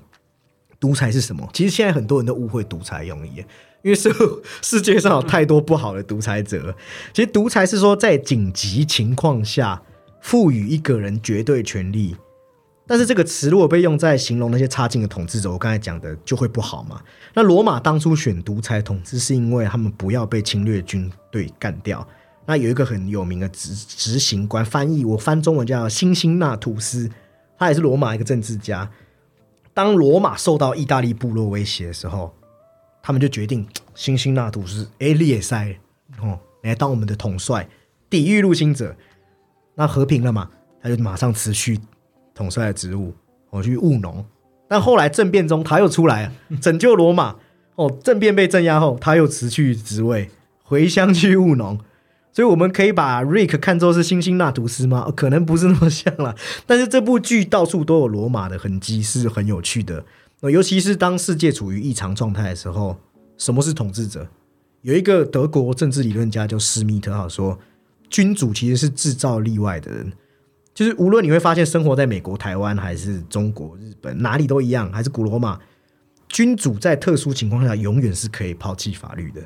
[0.81, 1.49] 独裁是什么？
[1.53, 3.37] 其实现在很多人都误会独裁用意，
[3.83, 4.11] 因为世
[4.63, 6.75] 世界上有太多不好的独裁者。
[7.13, 9.81] 其实独裁是说在紧急情况下
[10.21, 12.17] 赋予一个人绝对权利。
[12.87, 17.01] 但是这个词如果被用在形容那些差劲的统治者，我刚才讲的就会不好嘛。
[17.35, 22.05] 那罗马当初选独裁统治，是因为他们不要被侵略军队干掉。
[22.47, 27.09] 那有一个很有名的执执行官，翻译我翻中文叫辛辛那图斯，
[27.57, 28.91] 他也是罗马一个政治家。
[29.73, 32.35] 当罗马受到意大利部落威胁的时候，
[33.01, 35.79] 他们就决定辛辛那图斯，哎，列塞
[36.21, 37.69] 哦，来当我们的统帅，
[38.09, 38.97] 抵御入侵者。
[39.81, 40.47] 那和平了嘛，
[40.83, 41.81] 他就马上辞去。
[42.35, 43.15] 统帅的职务，
[43.49, 44.23] 我去务农，
[44.69, 47.37] 但后来政变中他又出来，拯救罗马。
[47.77, 50.29] 哦，政变被镇压后，他又辞去职位，
[50.63, 51.79] 回乡去务农。
[52.31, 55.11] 所以我们可以把 Rick 看作是辛辛那图斯吗？
[55.17, 56.37] 可能不是那么像了。
[56.67, 60.05] 但是这部剧到处都有罗马的痕迹，是很有趣的。
[60.43, 62.99] 尤其是当世界处于异常状态的时候，
[63.39, 64.29] 什么是统治者？
[64.83, 67.59] 有一个德国政治理论家叫施密特，哈说，
[68.11, 70.13] 君主其实是制造例外的人。
[70.75, 75.59] 就是无论你会发现，生活在美国、台湾还是中国、日本，哪里都一样，还是古罗马，
[76.29, 79.43] 君主在特殊情况下永远是可以抛弃法律的。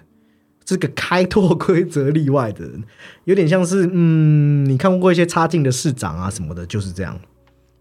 [0.65, 2.83] 这个开拓规则例外的人，
[3.25, 7.19] 有点像是嗯，你看过一些差劲的市长啊什么的，就是这样。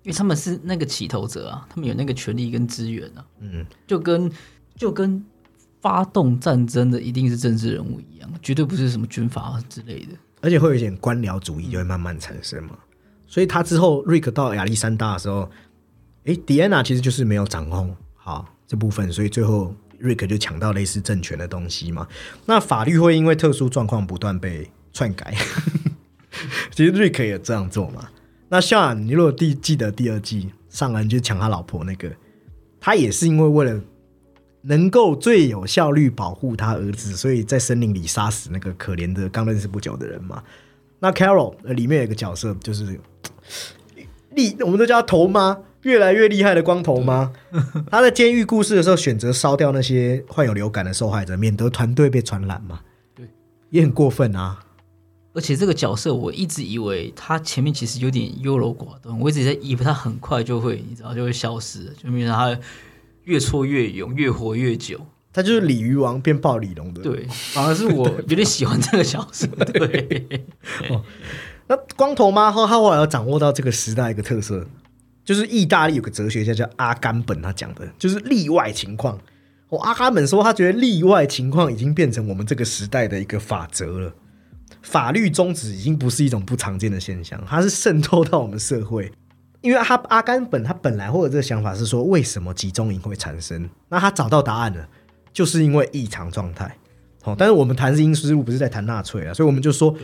[0.03, 4.29] 因为他们是那个起头者啊，他们有那个权利跟资源啊，嗯，就跟
[4.75, 5.23] 就跟
[5.83, 12.69] 发动战争的一定是政治人物一样，绝对不是什么军阀之类的，而且会有一点官僚主义就会慢慢产生嘛。
[13.27, 15.51] 所以他之后，瑞克到亚历山大的时候，
[16.23, 22.07] 诶，迪安娜其实就是没有掌控好这部分，所以最后瑞克就抢到类似政权的东西嘛。
[22.45, 25.35] 那法律会因为特殊状况不断被篡改，
[26.71, 28.07] 其实瑞克也这样做嘛。
[28.47, 32.09] 那像你如果第记得第二季上来就抢他老婆那个，
[32.79, 33.81] 他也是因为为了
[34.63, 40.43] 能够最有效率保护他儿子，所以在森林里杀死那个可怜的刚认识不久的人嘛。
[40.99, 42.99] 那 Carol 里面有个角色就是。
[44.35, 47.31] 厉，我们都叫他头妈，越来越厉害的光头妈。
[47.91, 52.79] 他在监狱故事的时候，选择烧掉那些患有流感的受害者，免得团队被传染嘛。
[53.13, 53.27] 对，
[53.69, 54.59] 也很过分啊。
[55.33, 62.57] 而且这个角色，我一直以为他前面其实有点优柔寡断，我一直在以为他很快就会，你知道，就会消失，就变成他
[63.23, 64.99] 越挫越勇，越活越久。
[65.31, 67.01] 他就是鲤鱼王变暴鲤龙的。
[67.01, 69.47] 对，反而是我 有点喜欢这个角色。
[69.47, 70.45] 对。
[70.89, 71.03] 哦
[71.65, 74.67] 那光头妈后，他后来要掌握到这个时代一个特色，
[75.23, 79.17] 就是意大利有个哲学家叫阿甘本，他讲的就是例外情况。
[79.69, 84.13] 哦，阿甘本说，他觉得例外情况已经变成我们这个时代的一个法则了。
[84.81, 89.09] 法律宗旨已经不是一种不常见的现象，它是渗透到我们社会。
[89.63, 93.67] 因为他阿甘本他本来或者这个想法是说，为什么集中营会产生？
[93.89, 94.87] 那他找到答案了，
[95.33, 96.77] 就是因为异常状态。
[97.23, 99.95] 好，但是我们谈是因斯路，不是在谈纳粹啊，所以我们就说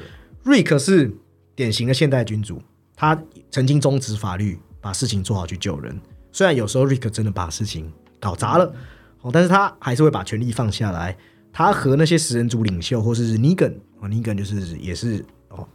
[0.41, 1.13] 瑞克是。
[1.55, 2.61] 典型的现代君主，
[2.95, 5.93] 他曾经终止法律，把事情做好去救人。
[6.31, 8.73] 虽然有时候瑞克真的把事情搞砸了，
[9.19, 11.17] 哦，但是他还是会把权力放下来。
[11.51, 15.67] 他和那些食人族领袖，或是尼根，哦，尼根就是也是哦，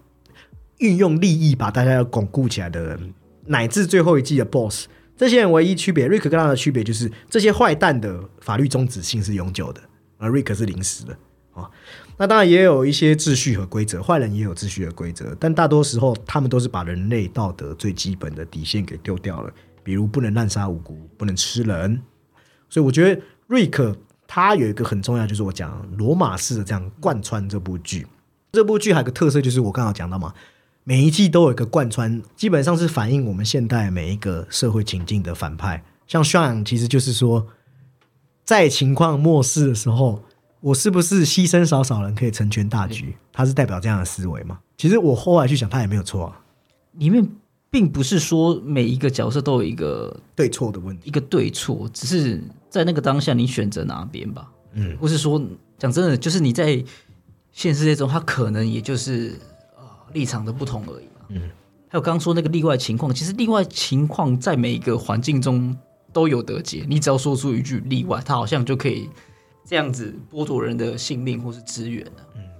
[0.79, 3.15] 运用利益把大家要巩固起来的人，
[3.47, 4.87] 乃至最后一季的 BOSS，
[5.17, 9.81] 这些人唯一区别，瑞克跟他的区别就是这些坏蛋的法律终止性是永久的，
[10.19, 11.17] 而瑞克是临时的，
[11.53, 11.71] 啊。
[12.17, 22.01] 那当然也有一些秩序和规则，坏人也有秩序和规则，但大多时候他们都是把人类道德最基本的底线给丢掉了，比如不能滥杀无辜，不能吃人。
[22.69, 28.07] 所以我觉得瑞克他有一个很重要，就是我讲罗马式的这样贯穿这部剧。
[28.53, 30.33] 这部剧还有个特色，就是我刚刚讲到嘛，
[30.85, 35.83] 每一季都有一个贯穿，基本上是反映我们现代每一个社会情境的反派。
[36.07, 37.47] 像 Sean 其实就是说，
[38.45, 40.23] 在情况末世的时候。
[40.65, 43.15] 我是不是牺牲少少人可以成全大局？
[43.31, 44.59] 他是代表这样的思维吗？
[44.79, 46.41] 其实我后来去想，他也没有错啊。
[46.93, 47.23] 里面
[47.71, 54.51] 并不是说每一个角色都有一个对错的问题，一个对错，只是在那个当下你选择哪边吧。
[54.73, 55.39] 嗯，或是说
[55.77, 56.83] 讲真的，就是你在
[57.53, 59.54] 现实世界中，他可能也就是啊
[60.15, 61.27] 立场的不同而已嘛。
[61.29, 61.43] 嗯，
[61.89, 65.77] 还有刚刚说那个例外情况，其实例外情况在每一个环境中
[66.13, 69.11] 都有得解，你只要说出一句例外，它好像就可以
[69.67, 72.13] 这样子剥夺人的性命或是资源了。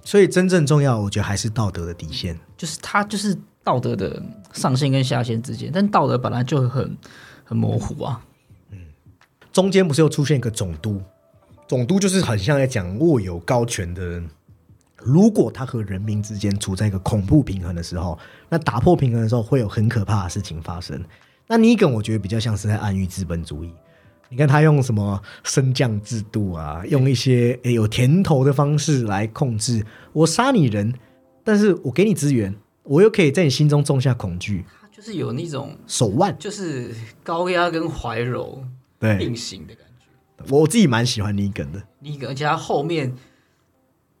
[0.03, 2.39] 所以真正重要，我觉得还是道德的底线。
[2.55, 4.21] 就是它就是道德的
[4.53, 6.95] 上限跟下限之间，但道德本来就很
[7.43, 8.21] 很模糊啊。
[8.69, 8.77] 嗯
[9.51, 11.01] 中间不是又出现一个总督？
[11.67, 14.29] 总督就是很像在讲握有高权的人，
[15.05, 18.17] 如果他和人民之间处在一个恐怖平衡的时候，
[18.49, 20.99] 那打破平衡的时候会有很可怕的事情发生。
[21.47, 23.71] 那尼根我觉得比较像是在暗喻资本主义。
[24.29, 30.91] 你看他用什么升降制度啊，用一些诶有甜头的方式来控制我杀你人，
[31.43, 36.91] 但是我给你资源，我又可以在你心中种下恐惧，他就是有那种手腕就是
[37.21, 38.63] 高压跟怀柔
[38.97, 40.45] 对并行的感觉。
[40.49, 41.79] 我自己蛮喜欢尼根的。
[41.99, 43.13] 尼梗，而且他后面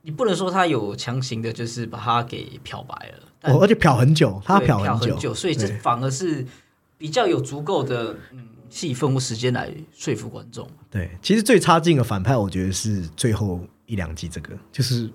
[0.05, 6.45] 你不能说他有强行的，就是把他给漂白了，哦，而且漂很久，他漂久，漂久，所以这反而是
[6.95, 10.69] 比较有足够的嗯戏份或时间来说服观众。
[10.91, 15.09] 对，其实最差劲的反派，我觉得是最后一两集这个，就是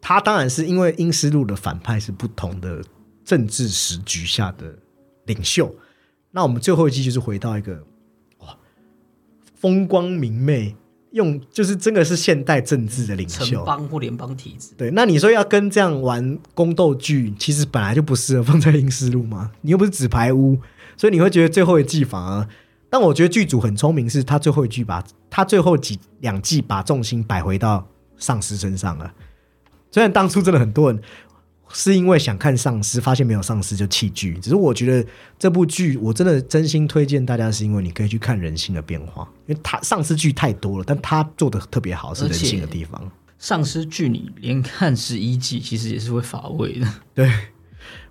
[0.00, 2.82] 他当然是因为英斯路的反派是不同的
[3.24, 4.76] 政治时局下的
[5.26, 5.72] 领袖，
[6.32, 7.84] 那我们最后一季就是回到一个
[8.38, 8.56] 哇
[9.54, 10.74] 风光明媚，
[11.14, 13.64] 用就是真的是现代政治的领城袖。
[13.64, 20.58] 邦或联邦体制，对，那你说要跟这样玩宫斗剧，其实本来就不适合放在英斯路嘛，你又不是纸牌屋，
[20.96, 22.46] 所以你会觉得最后一季反而。
[22.90, 27.86] 但我觉得剧组很聪明，是他最后一季把他最后几两季把重心摆回到
[28.16, 29.12] 丧尸身上了。
[29.90, 31.02] 虽然当初真的很多人
[31.74, 35.06] 是因为想看丧尸，发现没有丧尸就弃剧，只是我觉得
[35.38, 43.10] 这部剧我真的真心推荐大家，是因为你可以去看人性的变化，因为它丧尸剧太多了，但它做的特别好，是人性的地方。
[43.38, 46.86] 丧尸剧你连看十一季，其实也是会乏味的。
[47.12, 47.28] 对，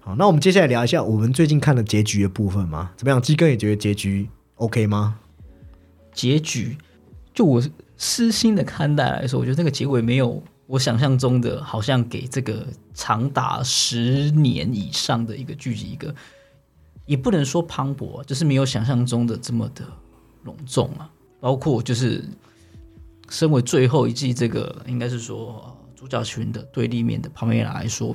[0.01, 2.91] 好，那我们接下来聊一下我们最近看的结局的部分嘛？
[2.97, 3.21] 怎么样？
[3.21, 5.15] 鸡哥也觉得结局 OK 吗？
[6.13, 6.77] 结局，
[7.33, 7.63] 就我
[7.97, 16.13] 私心的看待来说，我觉得那个结尾没有我想象中的，好像给这个长达十年以上的一个剧集一个，
[17.05, 19.85] 也不能说磅礴、啊，就是没有想象中的这么的
[20.43, 21.09] 隆重啊。
[21.39, 22.23] 包括就是
[23.29, 28.13] 身为最后一季这个，应该是说、呃主角群的对立面的帕梅拉来说，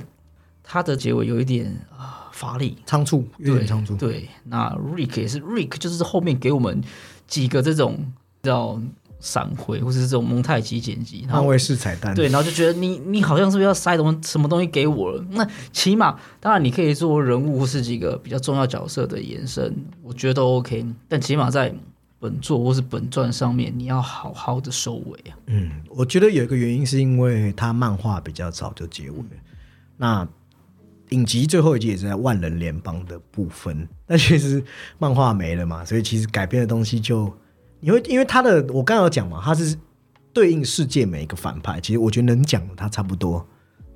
[0.61, 3.95] 它的结尾有一点啊、乏力，仓促，有点仓促。
[3.95, 6.83] 对，那 Rick 也是 Rick，就是后面给我们
[7.25, 8.79] 几个这种叫
[9.19, 15.25] 闪回或者是这种蒙太奇剪辑，然后漫威式彩蛋，对，然后就觉得你你好像是不是要塞东什么东西给我了？
[15.31, 20.85] 那起码当然你可以做人物或是几个比较重要角色的延伸，我觉得都 OK。
[21.07, 21.73] 但起码在
[22.19, 25.35] 本作或是本传上面，你要好好的收尾啊。
[25.47, 29.23] 嗯，我觉得有一个原因是因为他漫画比较早就结尾，
[29.97, 30.27] 那
[31.09, 34.63] 影集最后一集也是在万人联邦的部分，但其实
[34.97, 37.33] 漫画没了嘛，所以其实改编的东西就
[37.79, 39.77] 你会因为他的我刚刚有讲嘛，他是
[40.33, 43.45] 对应世界每一个反派，其实我觉得能讲的他差不多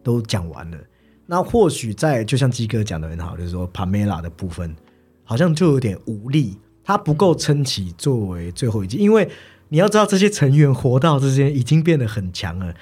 [0.01, 0.77] 都讲完了。
[1.25, 4.75] 那或许在就像鸡哥讲的很好，就是说帕梅拉的部分
[5.23, 9.29] 好像就有点无力，他不够撑起作为最后一季，因为
[9.69, 12.73] 你要知道这些成员活到这些已经变得很强了，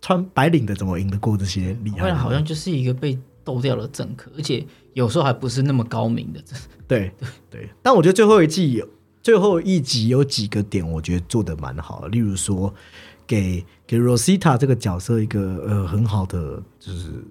[0.00, 4.64] 穿白领的怎么赢得过这些厉害好像就是一个被斗掉的政客，而且
[4.94, 6.42] 有时候还不是那么高明的。
[6.88, 7.12] 对
[7.50, 8.88] 对，但我觉得最后一季有
[9.26, 12.72] 最后一集有几个点，我觉得做的蛮好的，例如说
[13.26, 17.24] 给给 Rosita 这个角色一个呃很好的就是。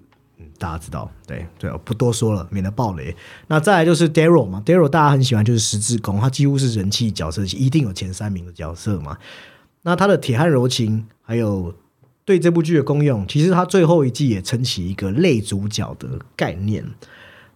[0.58, 3.14] 大家知道，对对，不多说了，免得暴雷。
[3.46, 9.16] 那再来就是 Daryl 嘛，Daryl 大家很喜欢，就是十字弓，他几乎是人气角色，一定有前三名的角色嘛。
[9.82, 11.74] 那他的铁汉柔情，还有
[12.26, 16.84] 对这部剧的功用，其实他最后一季也撑起一个类主角的概念。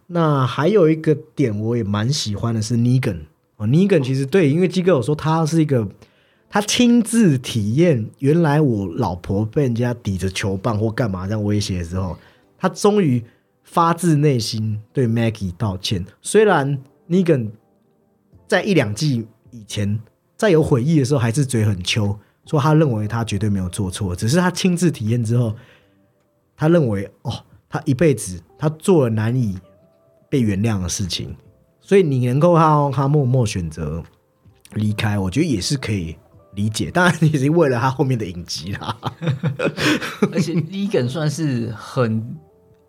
[0.07, 3.21] 那还有一个点我也蛮喜欢的是 Negan
[3.61, 5.87] 哦，Negan 其实对，因为基哥有说他是一个
[6.49, 12.17] 他亲自体验，原来我老婆被人家抵着球棒或干嘛这样威胁的时候，
[12.57, 13.23] 他终于
[13.63, 16.03] 发自内心对 Maggie 道歉。
[16.23, 17.51] 虽然 Negan
[18.47, 19.99] 在一两季以前
[20.35, 25.55] 在有悔意的时候还是嘴很秋，说他认为他绝对没有做错，只是他亲自体验之后，
[26.57, 27.31] 他认为哦，
[27.69, 29.59] 他一辈子他做了难以
[30.27, 31.35] 被原谅的事情，
[31.91, 34.01] 所以你能够让他默默选择
[34.75, 36.15] 离开，我觉得也是可以
[36.55, 36.89] 理解。
[36.89, 38.95] 当然，也是为了他后面的影集啦。
[40.31, 42.37] 而且 Negan 算是很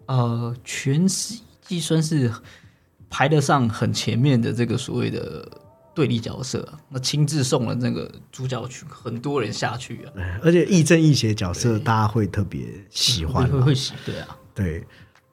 [0.07, 2.33] 呃全季算是
[3.11, 5.51] 排得上很前面的这个所谓的
[5.93, 10.13] 对立角色啊，那亲自送了那个主角去很多人下去啊，
[10.45, 13.59] 而且亦正亦邪角色，大家会特别喜欢会。
[13.59, 14.87] 会会喜对啊，对，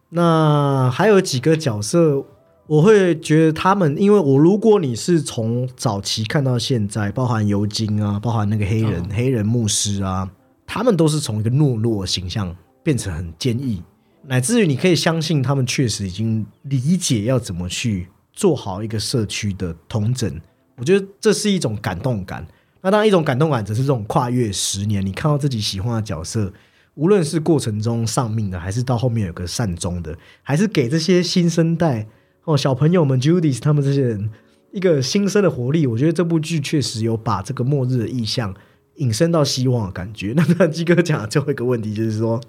[0.10, 2.26] 那还有几个角色，
[2.70, 10.30] 我会觉得他们，因为我如果你是从早期看到现在，包含尤金啊，包含那个黑人、黑人牧师啊，
[10.68, 13.82] 他们都是从一个懦弱形象变成很坚毅，
[14.28, 20.40] 乃至于你可以相信他们确实已经理解要怎么去做好一个社区的统整。
[20.78, 22.48] 我觉得这是一种感动感。
[22.82, 26.54] 那当然，一种感动感只是这种跨越十年，你看到自己喜欢的角色，
[26.94, 32.06] 无论是过程中丧命的，还是到后面有个善终的，还是给这些新生代
[32.50, 34.28] 哦小朋友们 Judy 他们这些人
[34.72, 35.86] 一个新生的活力。
[35.86, 38.52] 我觉得这部剧确实有把这个末日的意象
[38.96, 40.34] 引申到希望的感觉。
[40.38, 42.42] 那那鸡哥讲的最后一个问题就是说，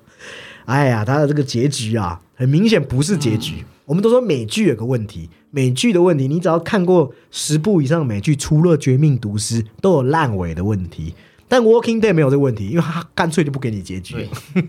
[0.65, 3.63] 哎呀，他的这个结局啊，很明显不是结局。
[3.85, 11.13] 我们都说美剧有个问题，美剧的问题，你只要看过十部以上的美剧，除了《绝命毒师》，都有烂尾的问题。
[11.47, 14.15] 但《Walking Dead》没有这个问题，因为他干脆就不给你结局。
[14.15, 14.29] 对，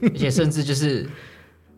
[0.10, 1.08] 而且甚至就是，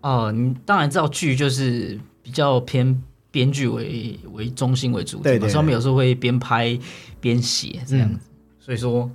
[0.01, 3.03] 哦，你当然知道剧就是比较偏
[3.33, 6.77] 编剧为为中心为主体嘛，对对所以他们有时候会边拍
[7.19, 8.19] 边写这样子。
[8.59, 9.09] 所以说，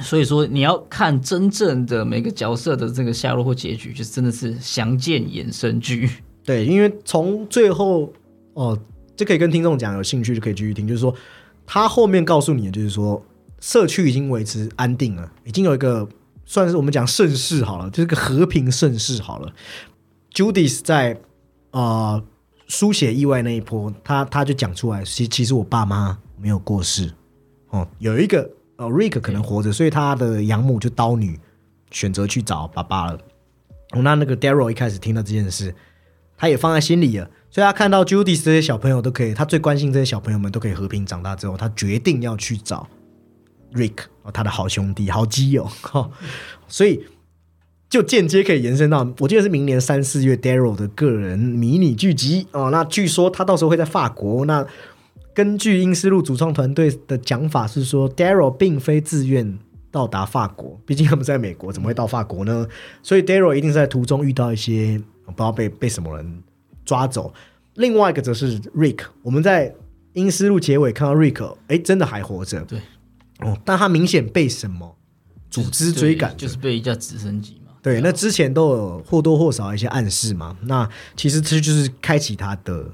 [0.00, 6.08] 所以说你要看真正的每个角色的这个下落或结局，就真的是详见衍生剧。
[6.44, 8.12] 对，因为从最后
[8.54, 8.78] 哦，
[9.16, 10.86] 这可以跟听众讲，有兴趣就可以继续听。
[10.86, 11.12] 就是说，
[11.66, 13.20] 他后面告诉你的就是说，
[13.60, 16.08] 社区已经维持安定了，已经有一个
[16.46, 19.52] 算是我们讲盛世好了，就是个和平盛世好了。
[20.32, 21.20] Judith 在
[21.72, 22.22] 呃
[22.68, 27.12] 书写意外那一波，他他就讲出来，其其实我爸妈没有过世。
[27.70, 31.38] 哦，有一个呃 Rick 可能活着，所以他的养母就刀女
[31.90, 33.18] 选择去找爸爸了。
[33.94, 35.74] 那那个 Daryl 一开始听到这件事，
[36.36, 42.86] 他也放在心里了，所以他看到 Judy 这些小朋友都可以，他最关心这些小朋友们都可以和平长大之后，他决定要去找
[43.72, 46.10] Rick 哦，他的好兄弟、好基友，哈、
[46.66, 47.02] 所以
[47.88, 52.70] 就间接可以延伸到，我记得是明年三四月 Daryl 的个人迷你剧集哦。
[52.70, 54.44] 那据说他到时候会在法国。
[54.44, 54.66] 那
[55.32, 59.58] 根据英斯路主创团队的讲法是说，Daryl 并非自愿
[59.90, 62.66] 到达法国，毕竟他们在美国，怎么会到法国呢？
[63.02, 66.42] 所以 Daryl 一定是在途中遇到一些不知道被被什么人
[66.84, 67.32] 抓走。
[67.76, 69.74] 另外一个则是 Rick，我们在
[70.12, 72.60] 英斯路结尾看到 Rick，哎，真的还活着。
[72.62, 72.80] 对，
[73.40, 74.96] 哦，但他明显被什么
[75.48, 77.57] 组织追赶就是被一架直升机嘛。
[77.82, 80.56] 对，那之前都有或多或少一些暗示嘛。
[80.62, 82.84] 那其实这就是开启他的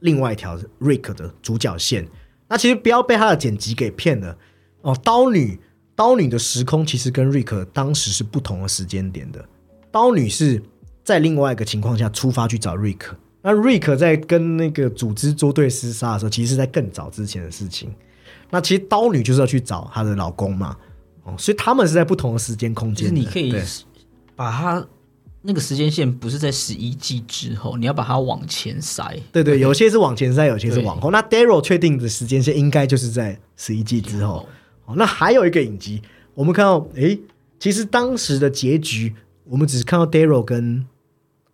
[0.00, 2.06] 另外一条 Rick 的主角线。
[2.48, 4.36] 那其实不要被他的剪辑给骗了
[4.82, 4.96] 哦。
[5.02, 5.60] 刀女，
[5.94, 9.44] 刀女的时空其实跟 Rick 当时是不同的时间点的。
[9.90, 10.62] 刀女是
[11.02, 13.00] 在另外一个情况下出发去找 Rick，
[13.42, 17.94] 那 Rick 在跟那个组织作对厮杀的时候，其实是在更早之前的事情。
[18.50, 20.76] 那其实刀女就是要去找她的老公嘛，
[21.24, 23.10] 哦，所以他们是在不同的时间空间的。
[23.10, 23.64] 就是你可以对
[24.36, 24.86] 把它
[25.42, 29.18] 那个时间线不是在十一季之后，你要把它往前塞。
[29.32, 31.10] 对对，有些是往前塞，有些是往后。
[31.10, 34.46] 那 Daryl 确定的时间线应该就是在十一季之后。
[34.84, 36.00] 哦，那还有一个影集，
[36.34, 37.18] 我们看到，诶，
[37.58, 39.14] 其实当时的结局，
[39.44, 40.86] 我们只是看到 Daryl 跟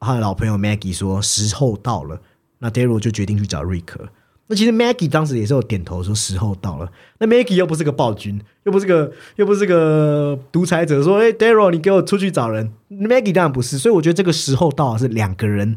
[0.01, 2.21] 他的老朋友 Maggie 说时候到了，
[2.59, 4.09] 那 Daryl 就决定去找 Rick 了。
[4.47, 6.91] 那其实 Maggie 当时也是有点头说时候到了。
[7.19, 12.73] 那 Maggie 又不是个暴君，又不是个又不是个独裁者，说：“哎、d a r y l 你给我出去找人。
[12.91, 15.77] ”Maggie 当然不是，所以我觉得这个时候到是两个人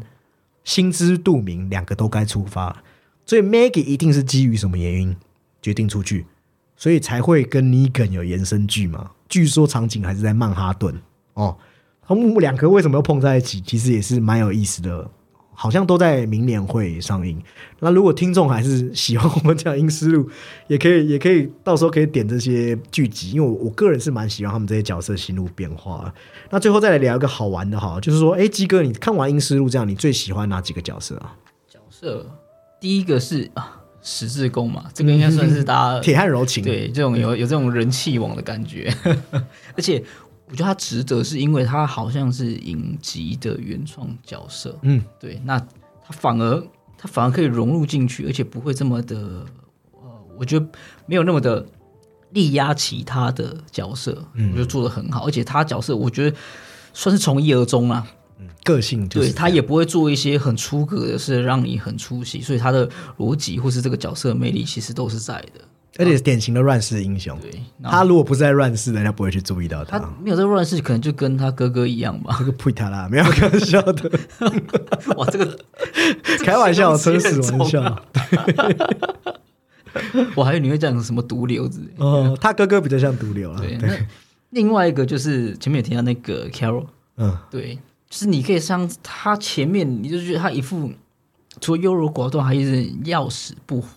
[0.64, 2.82] 心知肚明，两个都该出发。
[3.24, 5.16] 所以 Maggie 一定是基于什么原因
[5.62, 6.26] 决定出去，
[6.76, 9.12] 所以才会跟 Negan 有延伸剧嘛。
[9.28, 11.00] 据说场景还是在曼哈顿
[11.34, 11.56] 哦。
[12.08, 13.60] 他们两个为什么要碰在一起？
[13.60, 15.10] 其实也是蛮有意思的，
[15.56, 17.42] 好像都在明年会上映。
[17.80, 20.28] 那如果听众还是喜欢我们讲英思路，
[20.68, 26.14] 也可以也可以到时候可以点这些剧集，因为我我个人是蛮喜欢他们这些角色心路变化。
[26.50, 31.34] 那最后再来聊一个好玩的哈，就是说，哎，鸡哥，你看完英思路这样，你最喜欢哪几个角色啊？
[31.68, 32.30] 角色
[32.78, 38.92] 第一个是啊十字弓嘛，这个应该算是大家 铁汉柔情，对这种有有这种人气王的感觉，
[39.74, 40.02] 而且
[40.48, 46.62] 我觉得他值得，是因为他好像是影集的原创角色，嗯，对，那他反而
[46.96, 49.16] 他反而可以融入进去，而且不会这么的，
[49.92, 50.00] 呃，
[50.38, 50.66] 我觉得
[51.06, 51.66] 没有那么的
[52.30, 56.36] 力压其他的角色，嗯我觉得做的很好，而且他角色我觉得
[56.94, 58.06] 算是从一而终啊，
[58.62, 62.88] 个性就是对他也不会做一些很出格的事，让你很出戏，所以他的
[63.18, 65.60] 逻辑或是这个角色的魅力其实都是在的。
[65.98, 67.38] 而且是典型的乱世英雄。
[67.40, 67.50] 对，
[67.82, 69.98] 他如果不是在乱世，人家不会去注意到他。
[69.98, 72.36] 他没有在乱世，可能就跟他哥哥一样吧。
[72.38, 74.10] 这个呸他啦，没有开玩笑的，
[75.16, 75.58] 哇， 这个
[76.44, 78.02] 开玩笑，这纯个形容词死玩笑。
[80.34, 82.04] 我还以为你会讲什么毒瘤之类的。
[82.04, 83.60] 哦，他哥哥比较像毒瘤了。
[83.60, 83.88] 对，那
[84.50, 86.84] 另外一个就是前面有提到那个 Carol，
[87.16, 87.76] 嗯，对
[88.10, 90.92] 就是你可以像他前面，你就觉得他一副
[91.60, 93.88] 除了优柔寡断，还一直要死不活。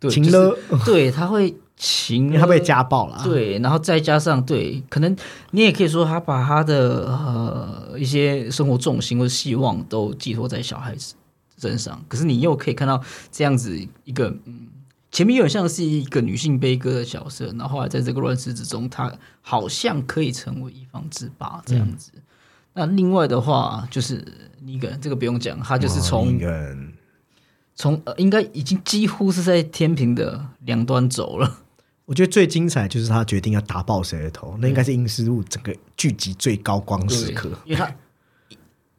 [0.00, 5.14] 对，情就是了， 对，他会情他被家暴了。，对，然后再加上对，可能
[5.52, 11.14] 你也可以说他把他的呃一些生活重心或者希望都寄托在小孩子
[11.58, 14.68] 身上，可是你又可以看到这样子一个嗯，
[15.12, 22.10] 前面有点像是一个女性悲歌的角色，然后后来在这个乱世之中，她好像可以成为一方之霸这样子。
[22.72, 24.24] 那另外的话，就是
[24.62, 26.38] 尼根这个不用讲，他就是从
[27.80, 31.60] 从呃，应该已经几乎是在天平的两端走了。
[32.04, 37.48] 我觉得最精彩就是他决定要打爆谁的头，那应该是英斯路整个剧集最高光时刻。
[37.64, 37.90] 因为他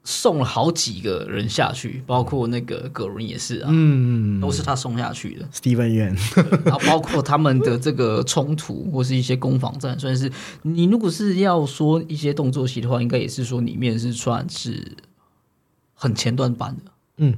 [0.03, 5.47] 送了好几个人下去，包括那个葛伦也是啊，嗯都是他送下去的。
[5.53, 10.31] ，Steven Yeun，然后包括他们的这个冲突或是一些攻防战，算是
[10.63, 14.97] 你如果是要说一些动作戏的话，应该也是说里面是算是
[15.93, 16.91] 很前段版的。
[17.17, 17.35] 嗯，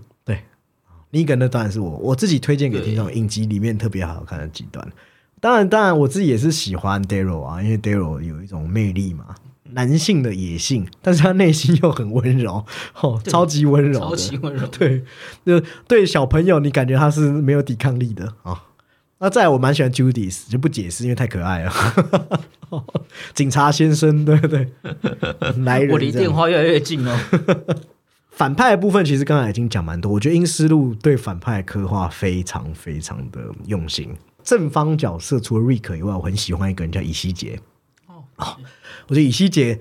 [1.13, 4.85] 对，尼根那当然是我我自己推荐给听众影集里面特别好看的几段。
[5.39, 9.35] 当然，当然我自己也是喜欢 Daryl 啊，因为 Daryl 有一种魅力嘛，
[9.71, 12.65] 男性的野性，但是他内心又很温柔，
[13.01, 15.03] 哦，超级温柔，超级温柔对，
[15.45, 18.63] 就对小朋友，你感觉他是没有抵抗力的啊。
[19.19, 21.73] 那再来，我蛮喜欢 Judith，就不解释，因为太可爱了。
[23.35, 24.67] 警察先生，对不对，
[25.63, 26.31] 来人，我离电。
[26.31, 27.17] 话越来越近哦。
[28.33, 34.15] 反派的部分其实刚才已经讲蛮多，我觉得英斯路对反派的刻画非常非常的用心。
[34.43, 37.59] 正方角色除了瑞克以外，我很喜欢一个人叫以西杰。
[38.07, 38.23] 哦，
[39.07, 39.79] 我觉得以西杰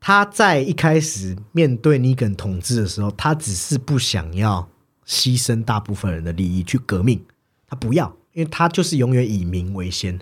[0.00, 4.68] 他在一开始面对尼根统治的时候，他只是不想要
[5.04, 7.20] 牺牲大部分人的利益去革命，
[7.66, 10.18] 他不要，因为他就是永远以民为先。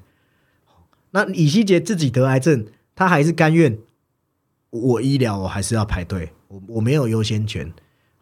[1.11, 3.79] 那以西杰自己得癌症，他还是甘愿
[4.70, 7.72] 我医疗我还是要排队，我我没有优先权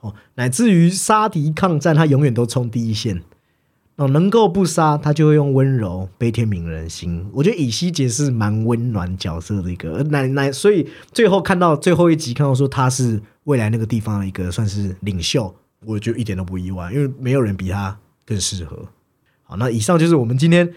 [0.00, 3.22] 哦，乃至于杀敌抗战，他永远都冲第一线。
[3.96, 7.24] 哦，能够不杀，他就会用温柔悲天悯人心。
[7.32, 15.54] 我觉得以西杰是蛮温暖角色的一个奶奶，所以最后看到最后一集，看到说他是未来那个地方的一个算是领袖，
[15.84, 17.96] 我就一点都不意外，因为没有人比他
[18.26, 18.88] 更适合。
[19.44, 20.74] 好，那以上就是我们今天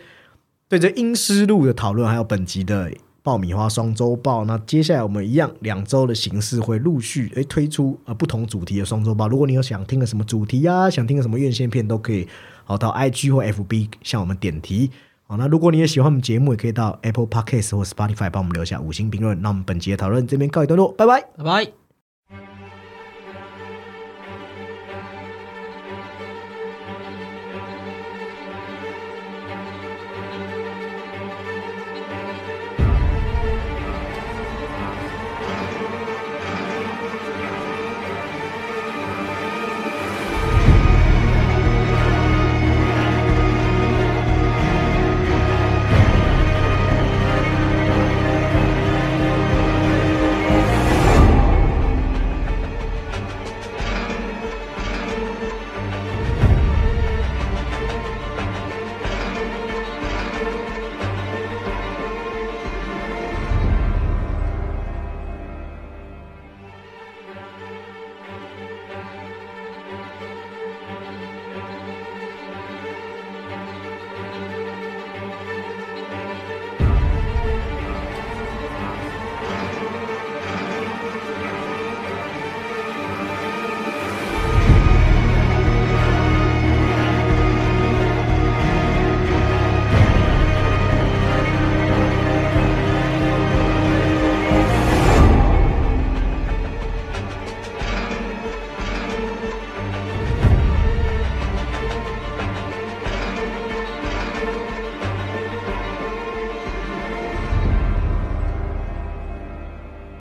[0.69, 2.91] 对这英诗路的讨论，还有本集的
[3.27, 4.45] 爆米花双周报。
[4.45, 9.27] 那接下来我们一样两周的形式会陆续诶推出呃不同主题的双周报。
[9.27, 12.25] 如果你有想听的什么主题呀，想听的什么院线片，都可以
[12.63, 14.89] 好到 IG 或 FB 向我们点题。
[15.25, 19.41] 好，那如果你也喜欢我们节目，也可以到 Apple Podcast 或 Spotify 帮我们留下五星评论。
[19.41, 21.19] 那我们本集的讨论这边告一段落，拜拜。
[21.35, 21.76] 拜拜。